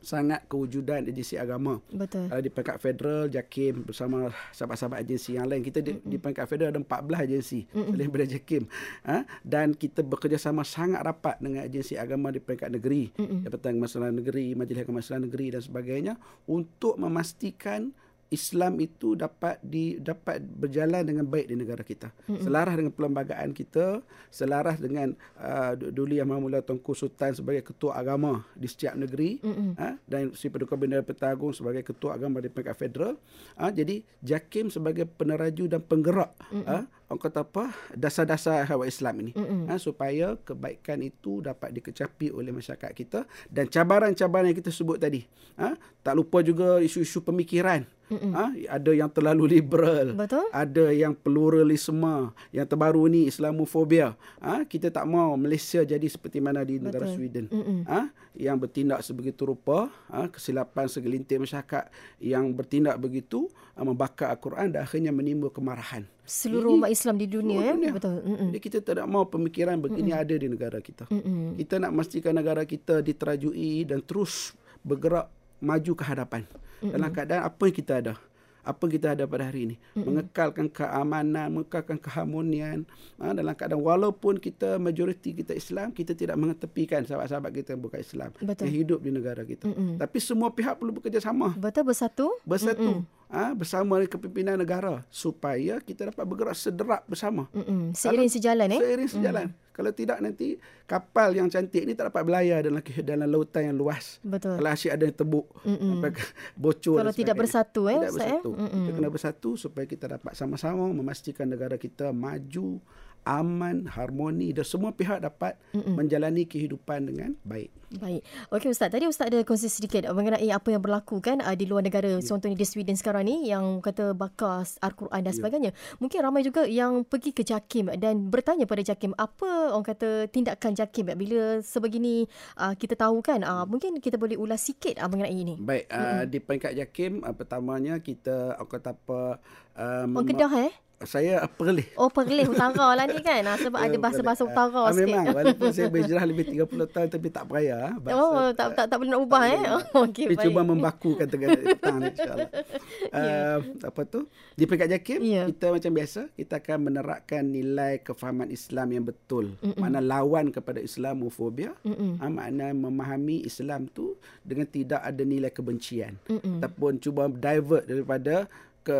sangat 0.00 0.44
kewujudan 0.48 1.04
agensi 1.06 1.36
agama. 1.36 1.78
Betul. 1.92 2.28
Kalau 2.28 2.42
di 2.42 2.50
peringkat 2.50 2.76
federal, 2.80 3.22
JAKIM 3.28 3.84
bersama 3.84 4.32
sahabat-sahabat 4.52 5.04
agensi 5.04 5.36
yang 5.36 5.46
lain. 5.46 5.60
Kita 5.60 5.84
di, 5.84 6.00
di 6.00 6.16
peringkat 6.16 6.44
federal 6.48 6.72
ada 6.72 6.80
14 6.80 7.26
agensi 7.28 7.68
selain 7.70 7.96
daripada 7.96 8.24
JAKIM. 8.26 8.64
Ha? 9.06 9.16
Dan 9.44 9.76
kita 9.76 10.00
bekerjasama 10.00 10.64
sangat 10.64 11.00
rapat 11.04 11.36
dengan 11.38 11.64
agensi 11.64 11.94
agama 12.00 12.32
di 12.32 12.40
peringkat 12.40 12.70
negeri. 12.72 13.12
Jabatan 13.44 13.80
Kemaslahan 13.80 14.16
Negeri, 14.16 14.46
Majlis 14.56 14.84
Kemaslahan 14.88 15.22
Negeri 15.28 15.46
dan 15.54 15.62
sebagainya 15.62 16.14
untuk 16.48 16.96
memastikan 16.96 17.92
Islam 18.30 18.78
itu 18.78 19.18
dapat 19.18 19.58
di 19.58 19.98
dapat 19.98 20.38
berjalan 20.38 21.02
dengan 21.02 21.26
baik 21.26 21.50
di 21.50 21.58
negara 21.58 21.82
kita. 21.82 22.14
Mm-hmm. 22.14 22.46
Selaras 22.46 22.74
dengan 22.78 22.94
perlembagaan 22.94 23.50
kita, 23.50 24.06
selaras 24.30 24.78
dengan 24.78 25.18
uh, 25.42 25.74
Duli 25.74 26.22
Yang 26.22 26.30
Maha 26.30 26.62
Tengku 26.62 26.94
Sultan 26.94 27.34
sebagai 27.34 27.66
ketua 27.66 27.98
agama 27.98 28.46
di 28.54 28.70
setiap 28.70 28.94
negeri 28.94 29.42
mm-hmm. 29.42 29.70
uh, 29.74 29.94
dan 30.06 30.30
si 30.38 30.46
Paduka 30.46 30.78
Bendera 30.78 31.02
Peta 31.02 31.26
Agung 31.26 31.50
sebagai 31.50 31.82
ketua 31.82 32.14
agama 32.14 32.38
di 32.38 32.46
peringkat 32.46 32.78
federal. 32.78 33.18
Uh, 33.58 33.70
jadi 33.74 34.06
JAKIM 34.22 34.70
sebagai 34.70 35.10
peneraju 35.10 35.66
dan 35.66 35.82
penggerak 35.82 36.30
mm-hmm. 36.54 36.70
uh, 36.70 36.86
orang 37.10 37.22
kata 37.26 37.42
apa? 37.42 37.74
Dasar-dasar 37.98 38.62
hawa 38.70 38.86
Islam 38.86 39.26
ini. 39.26 39.32
Mm-hmm. 39.34 39.66
ha, 39.66 39.74
supaya 39.82 40.38
kebaikan 40.46 41.02
itu 41.02 41.42
dapat 41.42 41.74
dikecapi 41.74 42.30
oleh 42.30 42.54
masyarakat 42.54 42.94
kita. 42.94 43.26
Dan 43.50 43.66
cabaran-cabaran 43.66 44.54
yang 44.54 44.58
kita 44.62 44.70
sebut 44.70 45.02
tadi. 45.02 45.26
Ha, 45.58 45.74
tak 46.06 46.14
lupa 46.14 46.38
juga 46.46 46.78
isu-isu 46.78 47.18
pemikiran. 47.26 47.82
Ha, 48.10 48.54
ada 48.66 48.90
yang 48.90 49.06
terlalu 49.10 49.58
liberal. 49.58 50.14
Betul. 50.18 50.46
ada 50.50 50.90
yang 50.90 51.14
pluralisme. 51.14 52.30
Yang 52.54 52.66
terbaru 52.70 53.06
ni 53.10 53.26
Islamofobia. 53.26 54.14
Ha, 54.38 54.62
kita 54.66 54.94
tak 54.94 55.06
mau 55.10 55.34
Malaysia 55.34 55.82
jadi 55.82 56.06
seperti 56.06 56.38
mana 56.38 56.62
di 56.62 56.78
negara 56.78 57.10
Betul. 57.10 57.14
Sweden. 57.18 57.44
Ha, 57.90 58.10
yang 58.38 58.58
bertindak 58.58 59.02
sebegitu 59.02 59.42
rupa 59.50 59.90
ha, 60.10 60.30
kesilapan 60.30 60.86
segelintir 60.86 61.42
masyarakat 61.42 61.90
yang 62.22 62.54
bertindak 62.54 62.94
begitu 63.02 63.50
ha, 63.74 63.82
membakar 63.82 64.30
Al-Quran 64.30 64.70
dan 64.70 64.86
akhirnya 64.86 65.10
menimbul 65.10 65.50
kemarahan 65.50 66.06
seluruh 66.30 66.78
umat 66.78 66.94
Islam 66.94 67.18
di 67.18 67.26
dunia, 67.26 67.58
ya? 67.58 67.74
dunia. 67.74 67.90
betul. 67.90 68.22
Mm-mm. 68.22 68.48
Jadi 68.54 68.58
kita 68.62 68.78
tidak 68.86 69.06
mau 69.10 69.26
pemikiran 69.26 69.82
begini 69.82 70.14
Mm-mm. 70.14 70.22
ada 70.22 70.34
di 70.38 70.46
negara 70.46 70.78
kita. 70.78 71.04
Mm-mm. 71.10 71.58
Kita 71.58 71.82
nak 71.82 71.90
memastikan 71.90 72.32
negara 72.38 72.62
kita 72.62 73.02
diterajui 73.02 73.82
dan 73.90 73.98
terus 74.06 74.54
bergerak 74.86 75.26
maju 75.58 75.92
ke 75.98 76.04
hadapan. 76.06 76.42
Mm-mm. 76.46 76.94
Dalam 76.94 77.10
keadaan 77.10 77.42
apa 77.50 77.62
yang 77.66 77.76
kita 77.76 77.92
ada 77.98 78.14
apa 78.64 78.84
kita 78.86 79.16
ada 79.16 79.24
pada 79.24 79.48
hari 79.48 79.72
ini 79.72 79.76
mm-hmm. 79.76 80.04
mengekalkan 80.04 80.66
keamanan 80.68 81.48
mengekalkan 81.50 81.96
keharmonian 81.96 82.84
ha, 83.16 83.32
dalam 83.32 83.54
keadaan 83.56 83.80
walaupun 83.80 84.36
kita 84.36 84.76
majoriti 84.76 85.32
kita 85.32 85.56
Islam 85.56 85.92
kita 85.92 86.12
tidak 86.12 86.36
mengetepikan 86.36 87.04
sahabat-sahabat 87.08 87.50
kita 87.50 87.68
yang 87.76 87.82
bukan 87.82 88.00
Islam 88.00 88.30
betul. 88.40 88.64
yang 88.68 88.74
hidup 88.84 88.98
di 89.00 89.10
negara 89.10 89.42
kita 89.44 89.68
mm-hmm. 89.68 89.96
tapi 89.98 90.18
semua 90.20 90.52
pihak 90.52 90.76
perlu 90.76 90.92
bekerjasama 90.96 91.56
betul 91.56 91.84
bersatu 91.88 92.26
bersatu 92.44 93.02
mm-hmm 93.02 93.20
ha, 93.30 93.54
bersama 93.54 94.02
dengan 94.02 94.10
kepimpinan 94.10 94.56
negara 94.58 95.06
supaya 95.08 95.78
kita 95.78 96.10
dapat 96.10 96.24
bergerak 96.26 96.56
sederap 96.58 97.02
bersama. 97.06 97.46
Mm-mm. 97.54 97.94
Seiring 97.94 98.28
Kalau, 98.28 98.36
sejalan 98.36 98.68
eh? 98.74 98.80
Seiring 98.82 99.10
sejalan. 99.10 99.46
Mm. 99.54 99.69
Kalau 99.80 99.96
tidak 99.96 100.20
nanti 100.20 100.60
kapal 100.84 101.32
yang 101.32 101.48
cantik 101.48 101.88
ni 101.88 101.96
tak 101.96 102.12
dapat 102.12 102.20
berlayar 102.20 102.60
dalam 102.60 102.84
dalam 102.84 103.28
lautan 103.32 103.72
yang 103.72 103.76
luas. 103.80 104.20
Betul. 104.20 104.60
Kalau 104.60 104.68
asyik 104.68 104.92
ada 104.92 105.08
tebuk 105.08 105.48
sampai 105.64 106.12
bocor. 106.60 107.00
Kalau 107.00 107.14
tidak 107.16 107.36
bersatu 107.40 107.88
eh 107.88 107.96
tidak 107.96 108.14
bersatu. 108.20 108.50
Eh? 108.60 108.68
Kita 108.68 108.90
kena 108.92 109.08
bersatu 109.08 109.50
supaya 109.56 109.86
kita 109.88 110.04
dapat 110.20 110.36
sama-sama 110.36 110.84
memastikan 110.92 111.48
negara 111.48 111.80
kita 111.80 112.12
maju 112.12 112.76
aman, 113.24 113.86
harmoni 113.90 114.52
dan 114.54 114.64
semua 114.64 114.90
pihak 114.94 115.20
dapat 115.20 115.56
Mm-mm. 115.76 115.94
menjalani 115.96 116.48
kehidupan 116.48 117.08
dengan 117.10 117.36
baik. 117.44 117.70
Baik. 117.90 118.22
Okey 118.54 118.70
Ustaz, 118.70 118.86
tadi 118.86 119.10
Ustaz 119.10 119.26
ada 119.26 119.42
kongsi 119.42 119.66
sedikit 119.66 120.06
mengenai 120.14 120.46
apa 120.54 120.70
yang 120.70 120.78
berlaku 120.78 121.18
kan 121.18 121.42
uh, 121.42 121.58
di 121.58 121.66
luar 121.66 121.82
negara, 121.82 122.06
yeah. 122.06 122.22
contohnya 122.22 122.54
di 122.54 122.62
Sweden 122.62 122.94
sekarang 122.94 123.26
ni 123.26 123.50
yang 123.50 123.82
kata 123.82 124.14
bakar 124.14 124.62
Al-Quran 124.78 125.18
dan 125.18 125.26
yeah. 125.26 125.34
sebagainya. 125.34 125.70
Mungkin 125.98 126.18
ramai 126.22 126.46
juga 126.46 126.70
yang 126.70 127.02
pergi 127.02 127.34
ke 127.34 127.42
JAKIM 127.42 127.98
dan 127.98 128.30
bertanya 128.30 128.62
pada 128.70 128.86
JAKIM 128.86 129.18
apa 129.18 129.74
orang 129.74 129.82
kata 129.82 130.30
tindakan 130.30 130.78
JAKIM 130.78 131.18
bila 131.18 131.58
sebegini 131.66 132.30
uh, 132.62 132.78
kita 132.78 132.94
tahu 132.94 133.26
kan, 133.26 133.42
uh, 133.42 133.66
mungkin 133.66 133.98
kita 133.98 134.14
boleh 134.14 134.38
ulas 134.38 134.62
sikit 134.62 134.94
uh, 135.02 135.10
mengenai 135.10 135.34
ini. 135.34 135.54
Baik, 135.58 135.90
uh, 135.90 136.22
di 136.30 136.38
peringkat 136.38 136.78
JAKIM 136.78 137.26
uh, 137.26 137.34
pertamanya 137.34 137.98
kita 137.98 138.54
orang 138.54 138.70
kata 138.70 138.94
apa 138.94 139.42
uh, 139.80 140.04
Orang 140.04 140.28
Kedah 140.28 140.52
eh? 140.68 140.72
saya 141.08 141.48
Perlis. 141.48 141.88
Oh 141.96 142.12
Perlis 142.12 142.44
utara 142.44 142.92
lah 142.92 143.04
ni 143.08 143.24
kan. 143.24 143.40
Ah, 143.48 143.56
sebab 143.56 143.80
ada 143.80 143.96
bahasa-bahasa 143.96 144.44
utara 144.44 144.84
ah, 144.84 144.92
sikit. 144.92 145.08
Memang 145.08 145.24
walaupun 145.32 145.68
saya 145.72 145.88
berhijrah 145.92 146.24
lebih 146.28 146.52
30 146.52 146.92
tahun 146.92 147.08
tapi 147.08 147.28
tak 147.32 147.44
peraya. 147.48 147.96
Bahasa, 147.96 148.20
oh 148.20 148.48
tak, 148.52 148.66
tak 148.76 148.84
tak 148.92 148.96
boleh 149.00 149.10
nak 149.16 149.20
ubah 149.24 149.42
eh. 149.48 149.60
Oh, 149.72 149.82
okay, 150.04 150.28
baik. 150.28 150.44
cuba 150.44 150.60
membakukan 150.60 151.24
tengah 151.24 151.48
petang 151.56 151.96
ni 152.04 152.12
insyaAllah. 152.12 152.50
yeah. 153.16 153.56
uh, 153.64 153.88
apa 153.88 154.00
tu? 154.04 154.20
Di 154.52 154.68
peringkat 154.68 154.88
JAKIM 154.92 155.20
yeah. 155.24 155.46
kita 155.48 155.66
macam 155.72 155.92
biasa 155.96 156.20
kita 156.36 156.54
akan 156.60 156.78
menerapkan 156.92 157.42
nilai 157.48 157.92
kefahaman 158.04 158.52
Islam 158.52 158.88
yang 158.92 159.04
betul. 159.08 159.56
Mm-mm. 159.64 159.80
Mana 159.80 160.04
lawan 160.04 160.52
kepada 160.52 160.84
Islamofobia. 160.84 161.72
Ha, 161.80 162.28
makna 162.28 162.76
memahami 162.76 163.40
Islam 163.48 163.88
tu 163.88 164.20
dengan 164.44 164.68
tidak 164.68 165.00
ada 165.00 165.22
nilai 165.24 165.48
kebencian. 165.48 166.20
Mm-mm. 166.28 166.60
Ataupun 166.60 167.00
cuba 167.00 167.32
divert 167.32 167.88
daripada 167.88 168.44
ke 168.80 168.98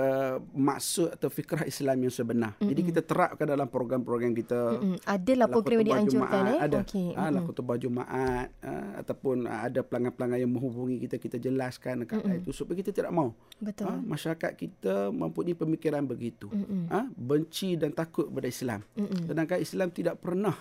maksud 0.53 1.17
atau 1.17 1.33
fikrah 1.33 1.65
Islam 1.65 2.05
yang 2.05 2.13
sebenar. 2.13 2.53
Mm-hmm. 2.57 2.69
Jadi 2.69 2.81
kita 2.93 3.01
terapkan 3.01 3.47
dalam 3.49 3.65
program-program 3.67 4.33
kita. 4.37 4.77
Mm-hmm. 4.77 4.97
Adalah 5.09 5.47
program 5.49 5.77
yang 5.81 5.89
dianjurkan 5.89 6.43
eh. 6.53 6.59
Ada. 6.61 6.79
Okay. 6.85 7.09
Ha, 7.17 7.23
mm-hmm. 7.29 7.45
khutbah 7.49 7.77
Jumaat 7.81 8.49
ha, 8.61 8.73
ataupun 9.01 9.49
ada 9.49 9.81
pelanggan-pelanggan 9.81 10.41
yang 10.45 10.53
menghubungi 10.53 11.01
kita 11.09 11.17
kita 11.17 11.37
jelaskan 11.41 12.05
dekat 12.05 12.21
mm-hmm. 12.21 12.41
itu 12.45 12.51
supaya 12.53 12.77
kita 12.85 12.93
tidak 12.93 13.13
mau. 13.13 13.33
Betul. 13.57 13.89
Ha, 13.89 13.97
masyarakat 13.97 14.53
kita 14.53 15.09
mempunyai 15.09 15.57
pemikiran 15.57 16.05
begitu. 16.05 16.53
Mm-hmm. 16.53 16.83
Ha, 16.93 17.09
benci 17.17 17.81
dan 17.81 17.97
takut 17.97 18.29
kepada 18.29 18.49
Islam. 18.53 18.81
Mm-hmm. 19.01 19.23
Sedangkan 19.33 19.59
Islam 19.65 19.89
tidak 19.97 20.21
pernah 20.21 20.55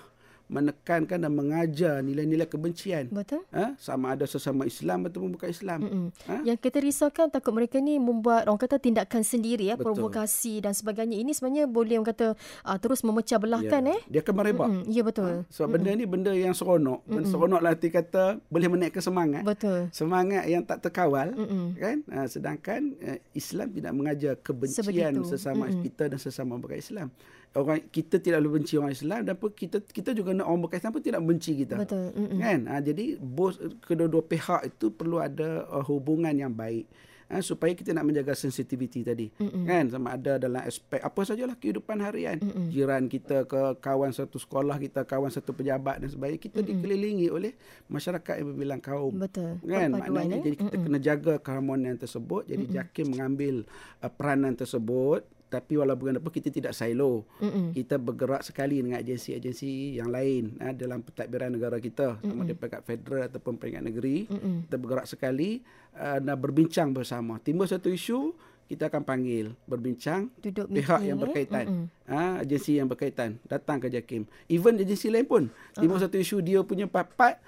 menekankan 0.50 1.22
dan 1.22 1.30
mengajar 1.30 2.02
nilai-nilai 2.02 2.50
kebencian. 2.50 3.08
Betul. 3.14 3.46
Ha? 3.54 3.78
Sama 3.78 4.18
ada 4.18 4.26
sesama 4.26 4.66
Islam 4.66 5.06
ataupun 5.06 5.38
bukan 5.38 5.46
Islam. 5.48 5.80
Ha? 6.26 6.42
Yang 6.42 6.58
kita 6.66 6.78
risaukan 6.82 7.30
takut 7.30 7.54
mereka 7.54 7.78
ni 7.78 8.02
membuat 8.02 8.50
orang 8.50 8.58
kata 8.58 8.82
tindakan 8.82 9.22
sendiri 9.22 9.70
ya, 9.70 9.78
Betul. 9.78 9.94
provokasi 9.94 10.66
dan 10.66 10.74
sebagainya. 10.74 11.22
Ini 11.22 11.32
sebenarnya 11.38 11.66
boleh 11.70 12.02
orang 12.02 12.10
kata 12.10 12.28
uh, 12.66 12.78
terus 12.82 13.06
memecah 13.06 13.38
belahkan 13.38 13.82
ya. 13.86 13.94
eh. 13.94 14.00
Dia 14.10 14.20
akan 14.26 14.36
merebak. 14.36 14.68
Mm-mm. 14.74 14.84
Ya 14.90 15.02
betul. 15.06 15.46
Ha? 15.46 15.46
Sebab 15.54 15.68
Mm-mm. 15.70 15.74
benda 15.86 15.90
ni 15.94 16.06
benda 16.10 16.32
yang 16.34 16.58
seronok. 16.58 17.06
Mm-mm. 17.06 17.30
Seronok 17.30 17.62
lah 17.62 17.72
arti 17.78 17.94
kata 17.94 18.42
boleh 18.50 18.68
menaikkan 18.74 19.06
semangat. 19.06 19.46
Betul. 19.46 19.94
Semangat 19.94 20.50
yang 20.50 20.66
tak 20.66 20.82
terkawal. 20.82 21.30
Mm-mm. 21.38 21.78
kan? 21.78 22.02
Ha, 22.10 22.26
sedangkan 22.26 22.82
uh, 23.06 23.22
Islam 23.38 23.70
tidak 23.70 23.94
mengajar 23.94 24.34
kebencian 24.42 24.82
Sebegitu. 25.14 25.30
sesama 25.30 25.70
Mm-mm. 25.70 25.86
kita 25.86 26.10
dan 26.10 26.18
sesama 26.18 26.58
bukan 26.58 26.82
Islam 26.82 27.14
orang 27.58 27.82
kita 27.90 28.22
tidak 28.22 28.46
boleh 28.46 28.62
benci 28.62 28.78
orang 28.78 28.94
Islam 28.94 29.26
dan 29.26 29.34
kita 29.34 29.78
kita 29.82 30.14
juga 30.14 30.38
nak 30.38 30.46
orang 30.46 30.70
berkaitan 30.70 30.94
pun 30.94 31.02
tidak 31.02 31.22
benci 31.26 31.66
kita. 31.66 31.82
Betul. 31.82 32.14
Mm-mm. 32.14 32.38
Kan? 32.38 32.60
Ha, 32.70 32.78
jadi 32.86 33.18
bos 33.18 33.58
kedua-dua 33.82 34.22
pihak 34.22 34.70
itu 34.70 34.94
perlu 34.94 35.18
ada 35.18 35.66
uh, 35.66 35.82
hubungan 35.82 36.34
yang 36.36 36.54
baik. 36.54 36.86
Ha, 37.30 37.46
supaya 37.46 37.78
kita 37.78 37.94
nak 37.94 38.10
menjaga 38.10 38.34
sensitiviti 38.34 39.06
tadi 39.06 39.30
Mm-mm. 39.38 39.70
kan 39.70 39.86
sama 39.86 40.18
ada 40.18 40.42
dalam 40.42 40.66
aspek 40.66 40.98
apa 40.98 41.22
sajalah 41.22 41.54
kehidupan 41.62 42.02
harian 42.02 42.42
Mm-mm. 42.42 42.74
jiran 42.74 43.06
kita 43.06 43.46
ke 43.46 43.78
kawan 43.86 44.10
satu 44.10 44.42
sekolah 44.42 44.82
kita 44.82 45.06
kawan 45.06 45.30
satu 45.30 45.54
pejabat 45.54 46.02
dan 46.02 46.10
sebagainya 46.10 46.42
kita 46.42 46.66
Mm-mm. 46.66 46.82
dikelilingi 46.82 47.30
oleh 47.30 47.54
masyarakat 47.86 48.34
yang 48.34 48.50
berbilang 48.50 48.82
kaum 48.82 49.14
betul 49.14 49.62
kan 49.62 49.94
maknanya 49.94 50.42
eh? 50.42 50.44
jadi 50.50 50.56
kita 50.58 50.74
Mm-mm. 50.74 50.86
kena 50.90 51.00
jaga 51.06 51.34
keharmonian 51.38 52.02
tersebut 52.02 52.50
jadi 52.50 52.66
Mm-mm. 52.66 52.76
JAKIM 52.82 53.08
mengambil 53.14 53.56
uh, 54.02 54.10
peranan 54.10 54.58
tersebut 54.58 55.22
tapi 55.50 55.82
walaupun 55.82 56.22
apa 56.22 56.30
kita 56.30 56.54
tidak 56.54 56.78
silo. 56.78 57.26
Mm-mm. 57.42 57.74
kita 57.74 57.98
bergerak 57.98 58.46
sekali 58.46 58.80
dengan 58.80 59.02
agensi-agensi 59.02 59.98
yang 59.98 60.14
lain 60.14 60.62
ha, 60.62 60.72
dalam 60.72 61.02
pentadbiran 61.02 61.50
negara 61.50 61.82
kita. 61.82 62.22
Sama 62.22 62.46
ada 62.46 62.54
peringkat 62.54 62.82
federal 62.86 63.22
ataupun 63.28 63.54
peringkat 63.58 63.84
negeri. 63.84 64.18
Mm-mm. 64.30 64.70
kita 64.70 64.78
bergerak 64.78 65.08
sekali 65.10 65.66
uh, 65.98 66.22
dan 66.22 66.38
berbincang 66.38 66.94
bersama. 66.94 67.42
Timbul 67.42 67.66
satu 67.66 67.90
isu 67.90 68.38
kita 68.70 68.86
akan 68.86 69.02
panggil 69.02 69.58
berbincang 69.66 70.30
Duduk 70.38 70.70
pihak 70.70 71.02
yang 71.02 71.18
berkaitan. 71.18 71.90
Ha, 72.06 72.46
agensi 72.46 72.78
yang 72.78 72.86
berkaitan. 72.86 73.42
Datang 73.50 73.82
ke 73.82 73.90
JAKIM. 73.90 74.30
Even 74.46 74.78
agensi 74.78 75.10
lain 75.10 75.26
pun. 75.26 75.50
Timbul 75.74 75.98
uh-huh. 75.98 76.06
satu 76.06 76.22
isu 76.22 76.46
dia 76.46 76.62
punya 76.62 76.86
part-part 76.86 77.42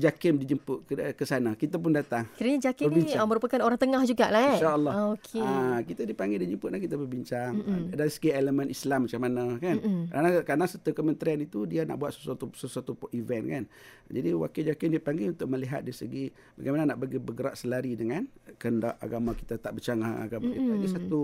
Jakim 0.00 0.40
dijemput 0.40 0.88
ke, 0.88 1.12
ke 1.12 1.24
sana. 1.28 1.52
Kita 1.52 1.76
pun 1.76 1.92
datang. 1.92 2.24
Kiranya 2.40 2.72
Jakim 2.72 2.88
ni 2.96 3.12
uh, 3.12 3.28
merupakan 3.28 3.60
orang 3.60 3.76
tengah 3.76 4.00
jugalah 4.08 4.40
eh. 4.40 4.56
InsyaAllah. 4.56 4.92
Oh, 4.96 5.08
okay. 5.20 5.44
ha, 5.44 5.84
kita 5.84 6.08
dipanggil 6.08 6.40
dia 6.40 6.56
jemput 6.56 6.72
dan 6.72 6.80
kita 6.80 6.96
berbincang. 6.96 7.52
Mm-mm. 7.60 7.92
Dari 7.92 8.08
segi 8.08 8.32
elemen 8.32 8.72
Islam 8.72 9.04
macam 9.04 9.20
mana 9.20 9.44
kan. 9.60 9.76
Karena 10.08 10.28
karena 10.40 10.64
setiap 10.64 10.94
kementerian 10.96 11.40
itu 11.44 11.68
dia 11.68 11.84
nak 11.84 12.00
buat 12.00 12.16
sesuatu 12.16 12.48
sesuatu 12.56 12.96
event 13.12 13.44
kan. 13.52 13.64
Jadi 14.08 14.28
wakil 14.32 14.62
Jakim 14.72 14.88
dipanggil 14.96 15.36
untuk 15.36 15.46
melihat 15.52 15.84
dari 15.84 15.94
segi 15.94 16.24
bagaimana 16.56 16.94
nak 16.94 16.98
bagi 17.04 17.20
bergerak 17.20 17.54
selari 17.54 17.92
dengan 17.92 18.24
kehendak 18.56 18.96
agama 19.04 19.36
kita 19.36 19.60
tak 19.60 19.76
bercanggah 19.76 20.24
agama 20.24 20.48
Mm-mm. 20.48 20.56
kita. 20.56 20.72
Jadi 20.80 20.88
satu 20.96 21.20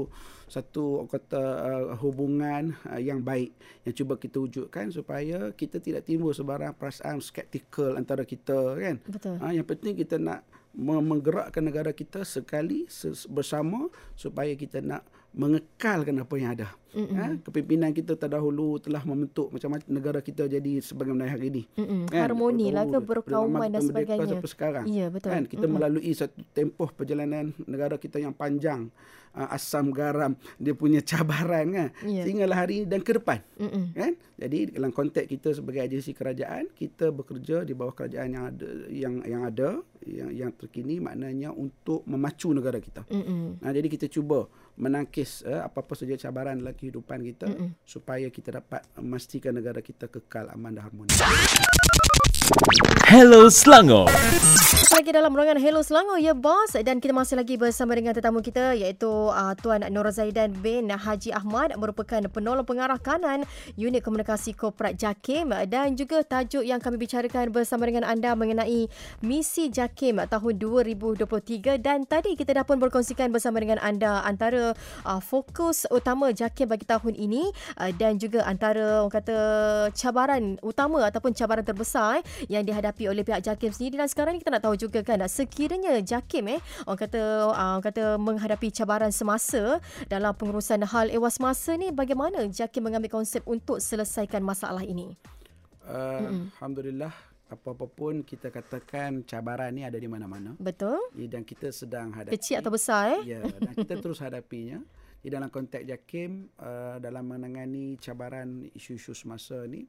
satu 0.46 0.84
kata 1.08 1.42
uh, 1.42 1.84
hubungan 2.02 2.76
uh, 2.86 3.00
yang 3.00 3.24
baik 3.24 3.56
yang 3.86 3.94
cuba 3.94 4.14
kita 4.18 4.42
wujudkan 4.42 4.90
supaya 4.90 5.50
kita 5.54 5.78
tidak 5.78 6.06
timbul 6.06 6.34
sebarang 6.34 6.74
perasaan 6.74 7.18
skeptikal 7.22 7.94
antara 7.94 8.26
kita 8.26 8.65
kan. 8.74 8.96
Betul. 9.06 9.38
Ha, 9.38 9.54
yang 9.54 9.66
penting 9.68 9.94
kita 9.94 10.18
nak 10.18 10.42
menggerakkan 10.76 11.64
negara 11.64 11.88
kita 11.94 12.20
sekali 12.26 12.84
bersama 13.32 13.88
supaya 14.12 14.52
kita 14.52 14.84
nak 14.84 15.08
mengekalkan 15.36 16.16
apa 16.16 16.34
yang 16.40 16.50
ada. 16.56 16.68
Ha? 16.96 17.36
Kepimpinan 17.44 17.92
kita 17.92 18.16
terdahulu 18.16 18.80
telah 18.80 19.04
membentuk 19.04 19.52
macam-macam 19.52 19.84
negara 19.92 20.24
kita 20.24 20.48
jadi 20.48 20.80
sebagaimana 20.80 21.28
hari 21.28 21.52
ini. 21.52 21.62
Mm-mm. 21.76 22.08
Harmoni 22.08 22.72
lah 22.72 22.88
ke, 22.88 22.96
berkauman 23.04 23.68
dan 23.68 23.84
sebagainya. 23.84 24.40
Sampai 24.40 24.48
sekarang. 24.48 24.84
Ya, 24.88 25.12
betul. 25.12 25.28
Kan? 25.28 25.44
Kita 25.44 25.68
melalui 25.68 26.08
satu 26.16 26.40
tempoh 26.56 26.88
perjalanan 26.88 27.52
negara 27.68 28.00
kita 28.00 28.16
yang 28.16 28.32
panjang. 28.32 28.88
Uh, 29.36 29.52
asam 29.52 29.92
garam 29.92 30.32
dia 30.56 30.72
punya 30.72 31.04
cabaran 31.04 31.68
kan. 31.68 31.88
Ya. 32.08 32.24
Sehinggalah 32.24 32.64
hari 32.64 32.80
ini 32.80 32.86
dan 32.88 33.04
ke 33.04 33.20
depan. 33.20 33.44
Mm-mm. 33.60 33.92
Kan? 33.92 34.16
Jadi 34.40 34.72
dalam 34.72 34.88
konteks 34.96 35.28
kita 35.28 35.52
sebagai 35.52 35.84
agensi 35.84 36.16
kerajaan, 36.16 36.72
kita 36.72 37.12
bekerja 37.12 37.60
di 37.68 37.76
bawah 37.76 37.92
kerajaan 37.92 38.32
yang 38.32 38.44
ada 38.48 38.68
yang 38.88 39.14
yang 39.28 39.42
ada 39.44 39.68
yang 40.08 40.30
yang 40.32 40.50
terkini 40.56 40.96
maknanya 41.04 41.52
untuk 41.52 42.08
memacu 42.08 42.56
negara 42.56 42.80
kita. 42.80 43.04
Mm-mm. 43.12 43.60
Nah, 43.60 43.70
jadi 43.76 43.84
kita 43.92 44.08
cuba 44.08 44.48
menangkis 44.80 45.25
eh, 45.44 45.60
apa-apa 45.60 45.92
saja 45.98 46.14
cabaran 46.16 46.62
dalam 46.62 46.74
kehidupan 46.74 47.20
kita 47.26 47.46
Mm-mm. 47.50 47.76
supaya 47.82 48.30
kita 48.30 48.62
dapat 48.62 48.86
memastikan 49.02 49.52
negara 49.52 49.82
kita 49.82 50.06
kekal 50.06 50.48
aman 50.54 50.78
dan 50.78 50.86
harmoni. 50.86 51.12
Hello 53.10 53.50
Selangor. 53.50 54.06
Lagi 55.06 55.22
dalam 55.22 55.38
ruangan 55.38 55.62
Hello 55.62 55.84
Selangor 55.86 56.18
ya 56.18 56.34
bos. 56.34 56.74
Dan 56.74 56.98
kita 56.98 57.14
masih 57.14 57.38
lagi 57.38 57.54
bersama 57.54 57.94
dengan 57.94 58.10
tetamu 58.10 58.42
kita 58.42 58.74
iaitu 58.74 59.06
uh, 59.06 59.54
Tuan 59.62 59.86
Nur 59.94 60.08
Zaidan 60.10 60.50
bin 60.58 60.90
Haji 60.90 61.30
Ahmad 61.30 61.76
merupakan 61.78 62.18
penolong 62.26 62.66
pengarah 62.66 62.98
kanan 62.98 63.46
unit 63.78 64.02
komunikasi 64.02 64.56
korporat 64.58 64.98
JAKIM. 64.98 65.54
Dan 65.70 65.94
juga 65.94 66.26
tajuk 66.26 66.66
yang 66.66 66.82
kami 66.82 66.98
bicarakan 66.98 67.54
bersama 67.54 67.86
dengan 67.86 68.02
anda 68.02 68.34
mengenai 68.34 68.90
misi 69.22 69.70
JAKIM 69.70 70.26
tahun 70.26 70.52
2023 70.58 71.78
dan 71.78 72.02
tadi 72.02 72.34
kita 72.34 72.56
dah 72.56 72.64
pun 72.66 72.82
berkongsikan 72.82 73.30
bersama 73.30 73.62
dengan 73.62 73.78
anda 73.78 74.26
antara 74.26 74.74
uh, 75.06 75.20
fokus 75.22 75.86
utama 75.94 76.34
JAKIM 76.34 76.66
bagi 76.66 76.88
tahun 76.88 77.14
ini 77.14 77.46
uh, 77.78 77.94
dan 77.94 78.18
juga 78.18 78.42
antara 78.42 79.04
orang 79.06 79.14
kata 79.14 79.38
cabaran 79.94 80.58
utama 80.66 81.06
ataupun 81.06 81.30
cabaran 81.30 81.62
terbesar 81.62 82.18
eh, 82.18 82.22
yang 82.46 82.62
dihadapi 82.62 83.08
oleh 83.08 83.24
pihak 83.24 83.40
JAKIM 83.40 83.72
sendiri 83.72 83.94
dan 83.96 84.08
sekarang 84.08 84.36
ni 84.36 84.40
kita 84.40 84.52
nak 84.52 84.64
tahu 84.64 84.76
juga 84.76 85.00
kan 85.00 85.20
sekiranya 85.26 86.00
JAKIM 86.00 86.56
eh 86.56 86.60
orang 86.84 87.00
kata 87.00 87.20
uh, 87.50 87.74
orang 87.76 87.84
kata 87.84 88.04
menghadapi 88.16 88.68
cabaran 88.70 89.10
semasa 89.10 89.78
dalam 90.06 90.32
pengurusan 90.36 90.84
hal 90.84 91.08
ewas 91.08 91.36
masa 91.38 91.74
ni 91.74 91.90
bagaimana 91.90 92.44
JAKIM 92.46 92.86
mengambil 92.86 93.10
konsep 93.12 93.40
untuk 93.44 93.80
selesaikan 93.80 94.40
masalah 94.40 94.84
ini 94.84 95.16
Uh, 95.86 96.50
Alhamdulillah 96.58 97.14
apa-apa 97.46 97.86
pun 97.86 98.26
kita 98.26 98.50
katakan 98.50 99.22
cabaran 99.22 99.70
ni 99.70 99.86
ada 99.86 99.94
di 99.94 100.10
mana-mana. 100.10 100.58
betul 100.58 100.98
Ya, 101.14 101.30
Dan 101.30 101.46
kita 101.46 101.70
sedang 101.70 102.10
hadapi. 102.10 102.34
kecil 102.34 102.58
atau 102.58 102.74
besar 102.74 103.14
eh 103.14 103.38
Ya, 103.38 103.40
dan 103.46 103.70
kita 103.70 103.94
terus 104.02 104.18
hadapinya. 104.18 104.82
Di 105.22 105.30
dalam 105.30 105.46
konteks 105.46 105.86
JAKIM 105.86 106.58
uh, 106.58 106.98
dalam 106.98 107.22
menangani 107.22 107.98
cabaran 108.02 108.66
isu-isu 108.74 109.14
semasa 109.14 109.62
ni 109.66 109.86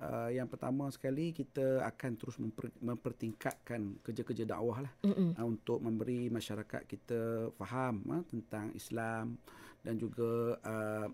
uh, 0.00 0.30
yang 0.30 0.48
pertama 0.50 0.90
sekali 0.90 1.30
kita 1.30 1.84
akan 1.84 2.10
terus 2.18 2.36
memper, 2.40 2.72
mempertingkatkan 2.80 4.02
kerja-kerja 4.02 4.44
dakwah 4.48 4.82
lah. 4.82 4.92
Uh, 5.04 5.46
untuk 5.46 5.78
memberi 5.78 6.26
masyarakat 6.32 6.82
kita 6.88 7.50
faham 7.54 8.02
uh, 8.10 8.24
tentang 8.26 8.72
Islam 8.74 9.38
dan 9.84 9.94
juga 10.00 10.56
uh, 10.64 11.08